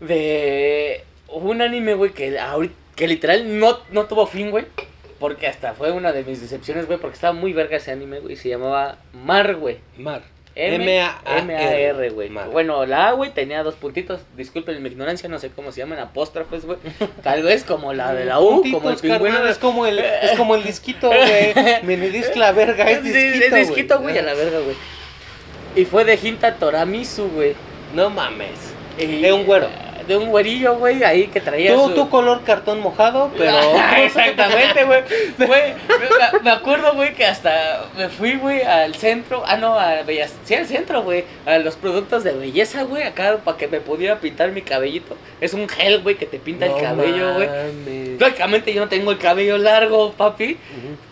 [0.00, 4.66] De un anime, güey, que ahorita, que literal no, no tuvo fin, güey.
[5.18, 8.36] Porque hasta fue una de mis decepciones, güey, porque estaba muy verga ese anime, güey.
[8.36, 9.78] Se llamaba Mar, güey.
[9.98, 10.22] Mar.
[10.58, 10.84] M-
[11.38, 12.28] M-A-R, güey.
[12.50, 14.20] Bueno, la A, güey, tenía dos puntitos.
[14.38, 16.78] Disculpen mi ignorancia, no sé cómo se llaman, apóstrofes, güey.
[17.22, 19.46] Tal vez como la de la U, como el pingüino.
[19.46, 21.52] es como el, es como el disquito, güey.
[21.82, 24.76] Minidisc la verga, es disquito, es disquito, güey, a la verga, güey.
[25.76, 27.54] Y fue de Hinta Toramisu, güey.
[27.94, 28.72] No mames.
[28.98, 29.68] Es un güero.
[30.06, 33.56] De un güerillo, güey, ahí que traía Tú, su- tu color cartón mojado, pero.
[33.96, 35.02] Exactamente, güey.
[35.38, 39.42] Güey, me, me acuerdo, güey, que hasta me fui, güey, al centro.
[39.46, 40.34] Ah, no, a Bellas.
[40.44, 41.24] Sí, al centro, güey.
[41.44, 45.16] A los productos de belleza, güey, acá para que me pudiera pintar mi cabellito.
[45.40, 47.48] Es un gel, güey, que te pinta No el cabello, güey.
[47.48, 48.20] mames.
[48.20, 50.56] Lógicamente yo no tengo el cabello largo, papi.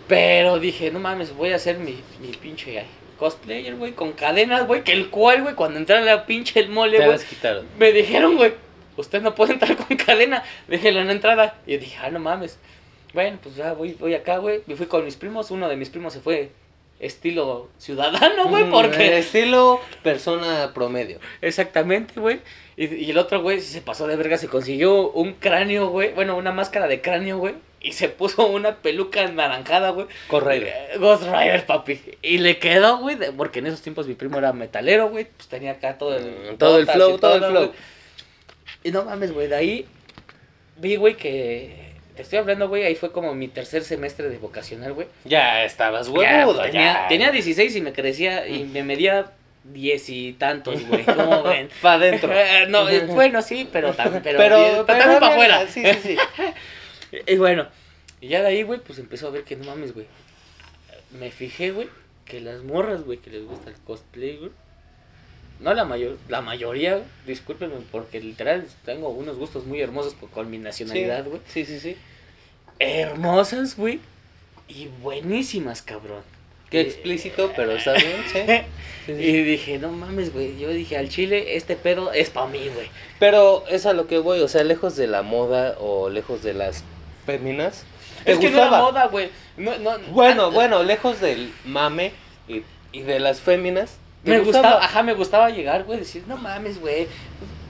[0.08, 2.86] Pero dije, no mames, voy a hacer mi, mi pinche ay,
[3.18, 4.82] cosplayer, güey, con cadenas, güey.
[4.84, 7.66] Que el cual, güey, cuando entrara la pinche el mole, güey, las quitaron.
[7.78, 8.52] me dijeron, güey,
[8.96, 11.58] usted no puede entrar con cadena, déjelo en la entrada.
[11.66, 12.58] Y yo dije, ah, no mames.
[13.12, 14.62] Bueno, pues ya voy, voy acá, güey.
[14.66, 16.50] Me fui con mis primos, uno de mis primos se fue
[17.00, 19.18] estilo ciudadano, güey, Mm, porque...
[19.18, 21.18] Estilo persona promedio.
[21.40, 22.40] Exactamente, güey.
[22.76, 26.12] Y, y el otro, güey, se pasó de verga, se consiguió un cráneo, güey.
[26.12, 27.54] Bueno, una máscara de cráneo, güey.
[27.80, 30.06] Y se puso una peluca anaranjada, güey.
[30.28, 30.66] Correcto.
[30.66, 32.00] Eh, Ghost Rider, papi.
[32.22, 35.26] Y le quedó, güey, porque en esos tiempos mi primo era metalero, güey.
[35.36, 36.24] Pues tenía acá todo el...
[36.54, 37.66] Mm, todo el flow, y todo el flow.
[37.66, 37.70] güey.
[38.84, 39.86] Y no mames, güey, de ahí
[40.76, 41.82] vi, güey, que...
[42.14, 45.08] Te estoy hablando, güey, ahí fue como mi tercer semestre de vocacional, güey.
[45.24, 47.08] Ya estabas Ya, huevudo, tenía, ya.
[47.08, 49.32] tenía 16 y me crecía y me medía
[49.64, 51.04] 10 y tantos, güey.
[51.04, 51.68] ¿Cómo ven?
[51.82, 52.30] Pa' adentro.
[52.36, 55.66] Eh, no, eh, bueno, sí, pero también, pero, Pero, pero pero también para afuera.
[55.66, 56.16] Sí, sí,
[57.10, 57.18] sí.
[57.26, 57.66] Y bueno,
[58.20, 60.06] y ya de ahí, güey, pues empezó a ver que no mames, güey.
[61.18, 61.88] Me fijé, güey,
[62.24, 64.50] que las morras, güey, que les gusta el cosplay, güey.
[65.60, 70.58] No la mayor, la mayoría, discúlpenme, porque literal tengo unos gustos muy hermosos con mi
[70.58, 71.40] nacionalidad, güey.
[71.46, 71.96] Sí, sí, sí.
[72.78, 74.00] Hermosas, güey.
[74.68, 76.22] Y buenísimas, cabrón.
[76.70, 78.38] Qué Eh, explícito, pero está bien, sí.
[79.06, 79.22] Sí, sí.
[79.22, 80.58] Y dije, no mames, güey.
[80.58, 82.88] Yo dije, al chile, este pedo es para mí, güey.
[83.18, 86.54] Pero es a lo que voy, o sea, lejos de la moda o lejos de
[86.54, 86.82] las
[87.26, 87.84] féminas.
[88.24, 89.28] ¿Te Es que no era moda, güey.
[89.58, 92.12] No, no, Bueno, bueno, lejos del mame
[92.48, 93.98] y, y de las féminas.
[94.24, 97.06] ¿Te Me gustaba, ajá, me gustaba llegar, güey, decir, no mames, güey.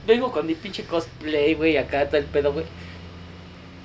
[0.07, 2.65] Vengo con mi pinche cosplay, güey, acá todo el pedo, güey.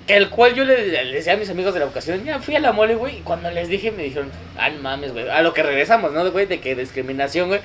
[0.06, 2.60] El cual yo le, le decía a mis amigos de la ocasión, ya fui a
[2.60, 5.28] la mole, güey, y cuando les dije me dijeron, ah, mames, güey.
[5.28, 6.46] A lo que regresamos, ¿no, güey?
[6.46, 7.60] De que discriminación, güey.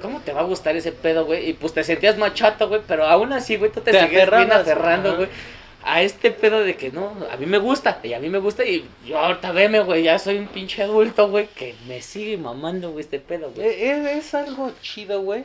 [0.00, 1.48] ¿Cómo te va a gustar ese pedo, güey?
[1.48, 4.52] Y pues te sentías machato, güey, pero aún así, güey, tú te, Te sigues bien
[4.52, 5.28] aferrando, güey.
[5.90, 8.62] A este pedo de que no, a mí me gusta, y a mí me gusta,
[8.62, 12.90] y yo ahorita veme, güey, ya soy un pinche adulto, güey, que me sigue mamando,
[12.90, 13.66] güey, este pedo, güey.
[13.66, 15.44] Eh, eh, Es, algo chido, güey.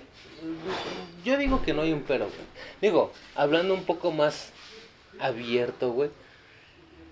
[1.24, 2.42] Yo digo que no hay un pero, güey.
[2.82, 4.52] Digo, hablando un poco más
[5.18, 6.10] abierto, güey.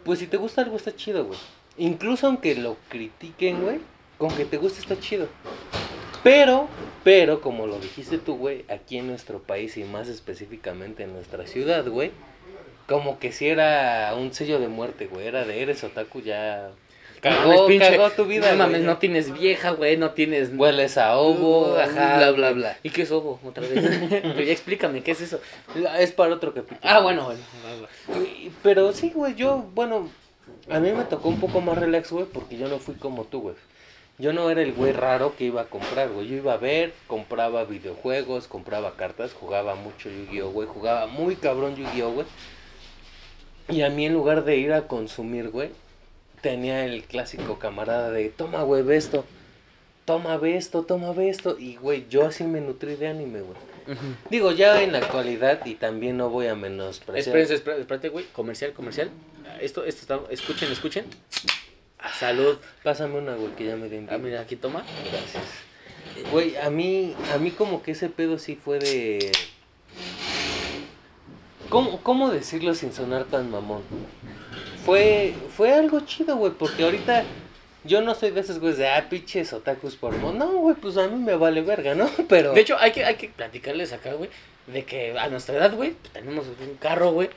[0.03, 1.39] Pues si te gusta algo está chido, güey.
[1.77, 3.79] Incluso aunque lo critiquen, güey,
[4.17, 5.29] con que te guste está chido.
[6.21, 6.67] Pero,
[7.05, 11.47] pero, como lo dijiste tú, güey, aquí en nuestro país y más específicamente en nuestra
[11.47, 12.11] ciudad, güey,
[12.91, 15.25] como que si era un sello de muerte, güey.
[15.27, 16.69] Era de eres otaku, ya
[17.21, 18.83] cagó, pinche- cagó tu vida, No mames, güey.
[18.87, 20.49] no tienes vieja, güey, no tienes.
[20.55, 22.77] Hueles a ovo, ajá, bla, bla, bla.
[22.83, 23.39] ¿Y qué es ovo?
[23.45, 23.71] Otra vez.
[24.21, 25.39] Pero ya explícame, ¿qué es eso?
[25.99, 26.79] Es para otro capítulo.
[26.83, 27.41] Ah, bueno, bueno.
[28.63, 30.09] Pero sí, güey, yo, bueno,
[30.69, 33.41] a mí me tocó un poco más relax, güey, porque yo no fui como tú,
[33.41, 33.55] güey.
[34.17, 36.27] Yo no era el güey raro que iba a comprar, güey.
[36.27, 40.67] Yo iba a ver, compraba videojuegos, compraba cartas, jugaba mucho Yu-Gi-Oh, güey.
[40.67, 42.27] Jugaba muy cabrón Yu-Gi-Oh, güey.
[43.69, 45.69] Y a mí en lugar de ir a consumir, güey,
[46.41, 49.25] tenía el clásico camarada de, toma, güey, ve esto.
[50.05, 51.57] Toma, ve esto, toma, ve esto.
[51.57, 53.57] Y, güey, yo así me nutrí de anime, güey.
[54.29, 57.19] Digo, ya en la actualidad, y también no voy a menospreciar.
[57.19, 58.25] Espérense, espérense, espérate, güey.
[58.33, 59.09] Comercial, comercial.
[59.59, 60.33] Esto, esto está.
[60.33, 61.05] Escuchen, escuchen.
[62.17, 62.57] Salud.
[62.83, 64.83] Pásame una, güey, que ya me den Ah, mira, aquí toma.
[65.11, 65.43] Gracias.
[66.31, 69.31] Güey, a mí, a mí como que ese pedo sí fue de...
[71.71, 73.81] ¿Cómo, cómo decirlo sin sonar tan mamón?
[74.85, 77.23] Fue, fue algo chido, güey, porque ahorita
[77.83, 80.33] yo no soy de esos güeyes de, ah, pinches otakus por mo-".
[80.33, 82.09] No, güey, pues a mí me vale verga, ¿no?
[82.29, 82.53] Pero...
[82.53, 84.29] De hecho, hay que, hay que platicarles acá, güey.
[84.67, 87.29] De que a nuestra edad, güey, pues, tenemos un carro, güey.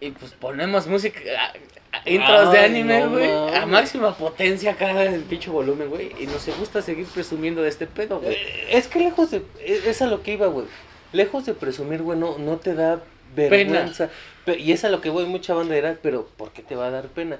[0.00, 1.20] Y pues ponemos música.
[1.38, 1.52] a-
[1.98, 3.30] a- intros de anime, no güey.
[3.54, 6.12] a máxima potencia acá el pinche volumen, güey.
[6.18, 8.32] Y nos gusta seguir presumiendo de este pedo, güey.
[8.34, 9.42] Eh, Es que lejos de...
[9.64, 10.66] Es es a lo que iba, güey.
[11.12, 13.02] Lejos de presumir, güey, no, no te da
[13.34, 14.08] vergüenza.
[14.44, 16.86] Pe- Y es a lo que voy, mucha banda dirá, pero ¿por qué te va
[16.86, 17.38] a dar pena?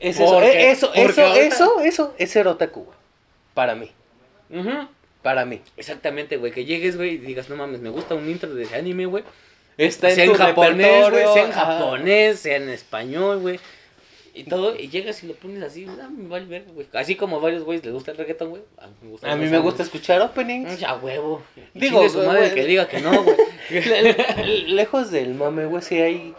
[0.00, 2.96] Es eso, Porque- eh, eso, porque eso, ahorita- eso, eso, es ser otaku, güey.
[3.54, 3.90] Para mí,
[5.22, 5.60] para mí.
[5.76, 6.52] Exactamente, güey.
[6.52, 9.24] Que llegues, güey, y digas, no mames, me gusta un intro de ese anime, güey.
[9.78, 13.58] Está sea en japonés, güey, sea en japonés, sea en español, güey.
[14.36, 16.86] Y todo, y llegas y lo pones así, ah, me vale güey.
[16.92, 18.62] Así como a varios güeyes les gusta el reggaetón, güey.
[18.78, 19.26] A mí me gusta.
[19.26, 19.62] A mí el me reggaetón.
[19.64, 20.78] gusta escuchar openings.
[20.80, 21.42] Ya, huevo.
[21.72, 23.36] Digo, su madre güey, que diga que no, güey.
[23.70, 26.34] Le- le- Lejos del mame, güey, sí hay,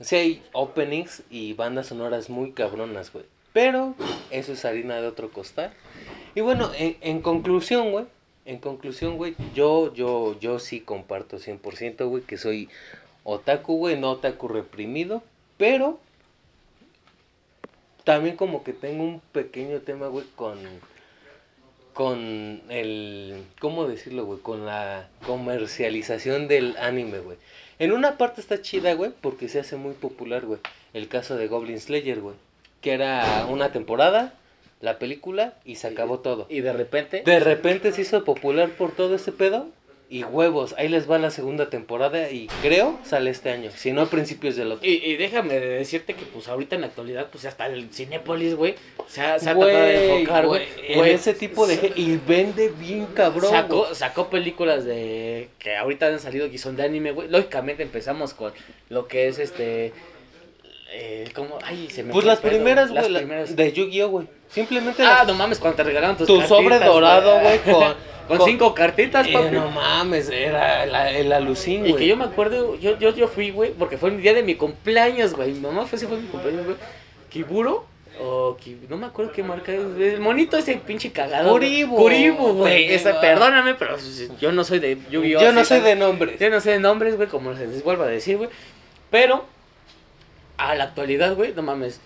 [0.00, 3.24] sí hay openings y bandas sonoras muy cabronas, güey.
[3.52, 3.94] Pero
[4.30, 5.72] eso es harina de otro costal.
[6.34, 8.04] Y bueno, en, en conclusión, güey,
[8.44, 12.68] En conclusión, güey, yo, yo, yo sí comparto 100%, güey, que soy
[13.24, 15.22] otaku, güey, no otaku reprimido,
[15.56, 15.98] pero
[18.04, 20.58] también como que tengo un pequeño tema, güey, con
[21.96, 24.38] con el ¿cómo decirlo, güey?
[24.40, 27.38] Con la comercialización del anime, güey.
[27.78, 30.60] En una parte está chida, güey, porque se hace muy popular, güey.
[30.92, 32.36] El caso de Goblin Slayer, güey,
[32.82, 34.34] que era una temporada,
[34.82, 36.46] la película y se acabó todo.
[36.50, 39.70] Y de repente De repente se hizo popular por todo ese pedo
[40.08, 44.02] y huevos, ahí les va la segunda temporada y creo sale este año, si no
[44.02, 44.88] a principios del otro.
[44.88, 48.76] Y, y déjame decirte que pues ahorita en la actualidad pues hasta el Cinépolis, güey,
[49.08, 50.62] se ha, se ha Güey, tratado de enfocar, güey.
[50.86, 51.92] En Güey, ese tipo de...
[51.96, 53.94] Y vende bien cabrón, Sacó, güey.
[53.96, 57.28] sacó películas de que ahorita han salido que son de anime, güey.
[57.28, 58.52] Lógicamente empezamos con
[58.90, 59.92] lo que es este
[60.92, 61.58] eh, ¿cómo?
[61.64, 63.56] Ay, se me Pues las primeras, güey, primeras.
[63.56, 64.28] de Yu-Gi-Oh, güey.
[64.48, 67.94] Simplemente Ah, las- no mames, cuando te regalaron tus tu sobre dorado, güey, con,
[68.28, 69.54] Con cinco cartitas, Eh, papi.
[69.54, 71.96] no mames, era la- el alucín, Y güey.
[72.02, 74.54] que yo me acuerdo, yo, yo, yo fui, güey, porque fue el día de mi
[74.54, 75.52] cumpleaños, güey.
[75.52, 76.76] Mi mamá fue, ese fue mi cumpleaños, güey.
[77.30, 77.86] Kiburo,
[78.20, 78.56] o
[78.88, 79.80] no me acuerdo qué marca es.
[79.80, 81.50] El monito ese pinche cagado.
[81.50, 81.82] güey.
[81.84, 81.96] Kuribo.
[81.96, 82.92] Kuribo, güey.
[82.94, 83.20] Esa-.
[83.20, 83.96] Perdóname, pero
[84.40, 85.40] yo no soy de Yu-Gi-Oh!
[85.40, 86.38] Yo no soy de nombres.
[86.40, 88.48] Yo no sé de nombres, güey, como se les vuelva a decir, güey.
[89.10, 89.44] Pero,
[90.56, 92.00] a la actualidad, güey, no mames.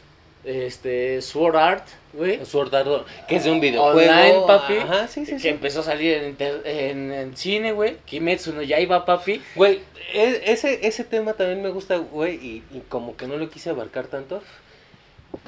[0.44, 2.44] Este, Sword Art, güey.
[2.46, 2.88] Sword Art,
[3.28, 3.98] que es de un videojuego.
[4.10, 4.74] Online, papi.
[4.78, 5.48] Ajá, sí, sí, que sí.
[5.48, 7.96] empezó a salir en, en, en cine, güey.
[8.06, 9.42] Kimetsu no Yaiba, papi.
[9.54, 9.80] Güey,
[10.14, 13.70] e- ese, ese tema también me gusta, güey, y, y como que no lo quise
[13.70, 14.42] abarcar tanto.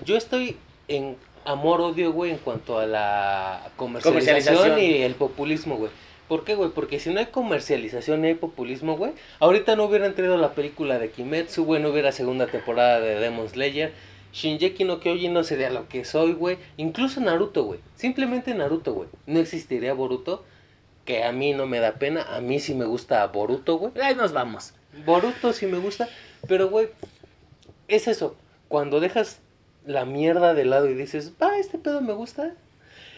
[0.04, 0.56] Yo estoy
[0.88, 4.80] en amor-odio, güey, en cuanto a la comercialización, Comercialización.
[4.80, 5.90] y el populismo, güey.
[6.28, 6.70] ¿Por qué, güey?
[6.70, 10.98] Porque si no hay comercialización y hay populismo, güey, ahorita no hubieran traído la película
[10.98, 13.92] de Kimetsu, güey, no hubiera segunda temporada de Demon Slayer.
[14.32, 16.58] Shinjeki no Kyojin no sería lo que soy, güey.
[16.76, 17.80] Incluso Naruto, güey.
[17.96, 19.08] Simplemente Naruto, güey.
[19.26, 20.44] No existiría Boruto,
[21.04, 22.22] que a mí no me da pena.
[22.34, 23.92] A mí sí me gusta Boruto, güey.
[24.00, 24.74] Ahí nos vamos.
[25.06, 26.08] Boruto sí me gusta,
[26.46, 26.88] pero güey,
[27.88, 28.36] es eso,
[28.68, 29.40] cuando dejas
[29.86, 32.54] la mierda de lado y dices, va, este pedo me gusta.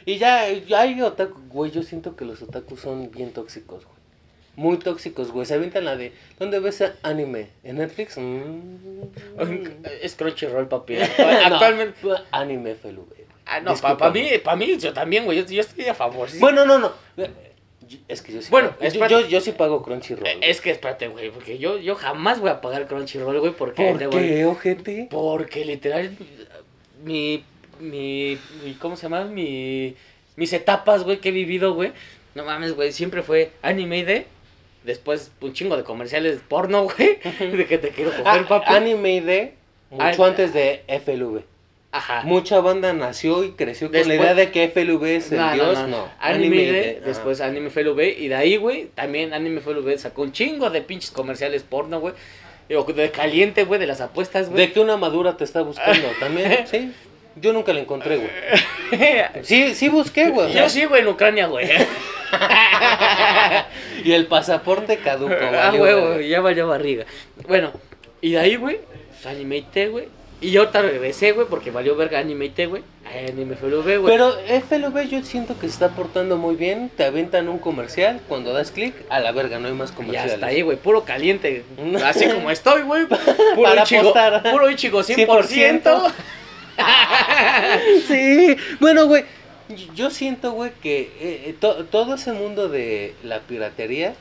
[0.07, 3.94] Y ya, ya hay otaku, güey, yo siento que los otakus son bien tóxicos, güey.
[4.57, 5.47] Muy tóxicos, güey.
[5.47, 7.49] Se avientan la de, ¿dónde ves anime?
[7.65, 8.17] ¿En Netflix?
[8.17, 8.61] Mm.
[10.03, 10.95] Es Crunchyroll, papi.
[11.19, 11.25] No,
[11.55, 11.99] Actualmente.
[12.31, 12.95] anime FLV.
[12.97, 13.25] güey.
[13.47, 14.23] Ah, no, para Discúlpame.
[14.23, 15.39] mí, para mí, yo también, güey.
[15.39, 16.31] Yo, yo estoy a favor.
[16.31, 16.39] sí.
[16.39, 16.93] Bueno, no, no.
[18.09, 20.27] Es que yo sí, Bueno, pago- yo, yo, yo sí pago Crunchyroll.
[20.27, 20.51] Eh, güey.
[20.51, 21.31] Es que espérate, güey.
[21.31, 23.53] Porque yo, yo jamás voy a pagar Crunchyroll, güey.
[23.53, 25.09] Porque, ¿Por qué, ojete?
[25.11, 26.17] Porque literal,
[27.05, 27.45] mi,
[27.81, 29.25] mi, mi- ¿cómo se llama?
[29.27, 29.95] Mi,
[30.37, 31.93] mis etapas, güey, que he vivido, güey.
[32.35, 34.23] No mames, güey, siempre fue anime ID.
[34.85, 37.19] Después un chingo de comerciales porno, güey.
[37.41, 38.75] De que te quiero coger, Ah, papi.
[38.75, 39.55] anime
[39.91, 41.43] mucho Ah, antes de FLV.
[41.91, 42.23] Ajá.
[42.25, 45.55] Mucha banda nació y creció con la idea de que FLV es el No, no,
[45.55, 45.87] dios, no.
[45.87, 46.09] no.
[46.19, 47.07] Anime, ID, ajá.
[47.07, 51.11] después Anime FLV, y de ahí, güey, también Anime FLV sacó un chingo de pinches
[51.13, 52.15] comerciales porno, güey.
[52.69, 54.67] De caliente, güey, de las apuestas, güey.
[54.67, 56.93] De que una madura te está buscando también, sí.
[57.37, 58.31] Yo nunca la encontré, güey.
[59.43, 60.53] Sí, sí busqué, güey.
[60.53, 61.69] Yo sigo en Ucrania, güey.
[64.05, 66.29] Y el pasaporte caduco, ah, valió, huevo, güey.
[66.29, 67.07] ya valió barriga.
[67.49, 67.73] Bueno,
[68.21, 70.09] y de ahí, güey, pues, Anime IT, güey.
[70.41, 72.83] Y yo ahorita regresé, güey, porque valió verga Anime IT, güey.
[73.29, 74.05] Anime FLV, güey.
[74.05, 76.91] Pero FLV yo siento que se está portando muy bien.
[76.95, 80.35] Te aventan un comercial, cuando das clic, a la verga, no hay más comerciales.
[80.35, 81.65] hasta ahí, güey, puro caliente.
[82.05, 83.07] Así como estoy, güey.
[83.55, 84.51] Puro Para Ichigo, apostar.
[84.51, 86.13] puro Ichigo 100%.
[88.09, 89.25] Sí, bueno, güey,
[89.95, 91.11] yo siento, güey, que eh,
[91.49, 94.15] eh, to- todo ese mundo de la piratería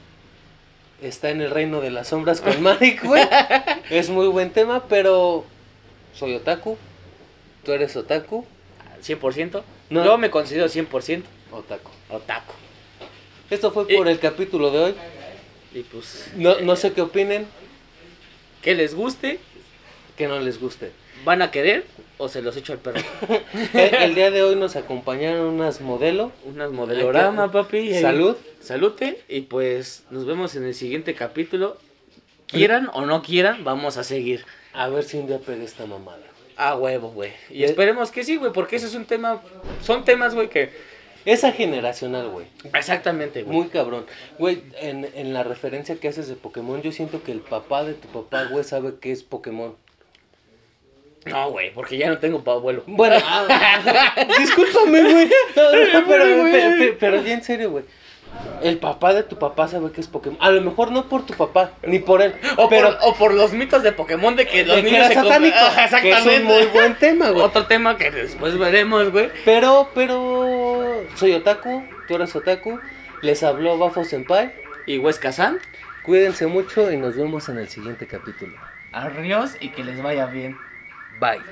[1.01, 3.23] está en el reino de las sombras con Marik, güey.
[3.89, 5.45] Es muy buen tema, pero
[6.13, 6.77] soy otaku,
[7.65, 8.45] tú eres otaku,
[9.03, 9.63] 100%.
[9.89, 10.05] No.
[10.05, 11.91] Yo me considero 100% otaku.
[12.09, 12.53] otaku.
[13.49, 14.95] Esto fue Y- por el capítulo de hoy.
[15.73, 17.47] Y pues, No, no sé qué opinen,
[18.61, 19.39] que les guste,
[20.17, 20.91] que no les guste.
[21.25, 21.85] Van a querer
[22.17, 23.01] o se los echo al perro.
[23.73, 26.31] El, el día de hoy nos acompañaron unas modelo.
[26.45, 27.93] Unas modelorama, papi.
[27.99, 28.35] Salud.
[28.59, 29.21] Salute.
[29.27, 31.77] Y pues nos vemos en el siguiente capítulo.
[32.47, 34.45] Quieran o no quieran, vamos a seguir.
[34.73, 36.21] A ver si un día pegué esta mamada.
[36.55, 37.31] A huevo, güey.
[37.49, 37.65] Y Eh.
[37.65, 39.41] esperemos que sí, güey, porque ese es un tema.
[39.81, 40.69] Son temas, güey, que.
[41.25, 42.45] Esa generacional, güey.
[42.73, 43.57] Exactamente, güey.
[43.57, 44.05] Muy cabrón.
[44.37, 47.93] Güey, en, en la referencia que haces de Pokémon, yo siento que el papá de
[47.93, 49.75] tu papá, güey, sabe qué es Pokémon.
[51.25, 52.83] No, güey, porque ya no tengo pa' abuelo.
[52.87, 55.29] Bueno, ah, discúlpame, güey.
[55.55, 57.85] No, no, pero, pero ya en serio, güey.
[58.63, 60.37] El papá de tu papá sabe qué es Pokémon.
[60.41, 62.33] A lo mejor no por tu papá, ni por él.
[62.57, 65.05] O, pero por, o por los mitos de Pokémon de que los de que niños
[65.05, 65.55] era se com- satánico.
[65.57, 67.43] Ajá, Que es un muy buen tema, güey.
[67.43, 69.29] Otro tema que después veremos, güey.
[69.45, 72.79] Pero, pero, soy otaku, tú eres otaku.
[73.21, 74.51] Les habló Bafo Senpai.
[74.87, 75.59] Y Huesca San.
[76.03, 78.53] Cuídense mucho y nos vemos en el siguiente capítulo.
[78.91, 80.57] Adiós y que les vaya bien.
[81.19, 81.45] Bye.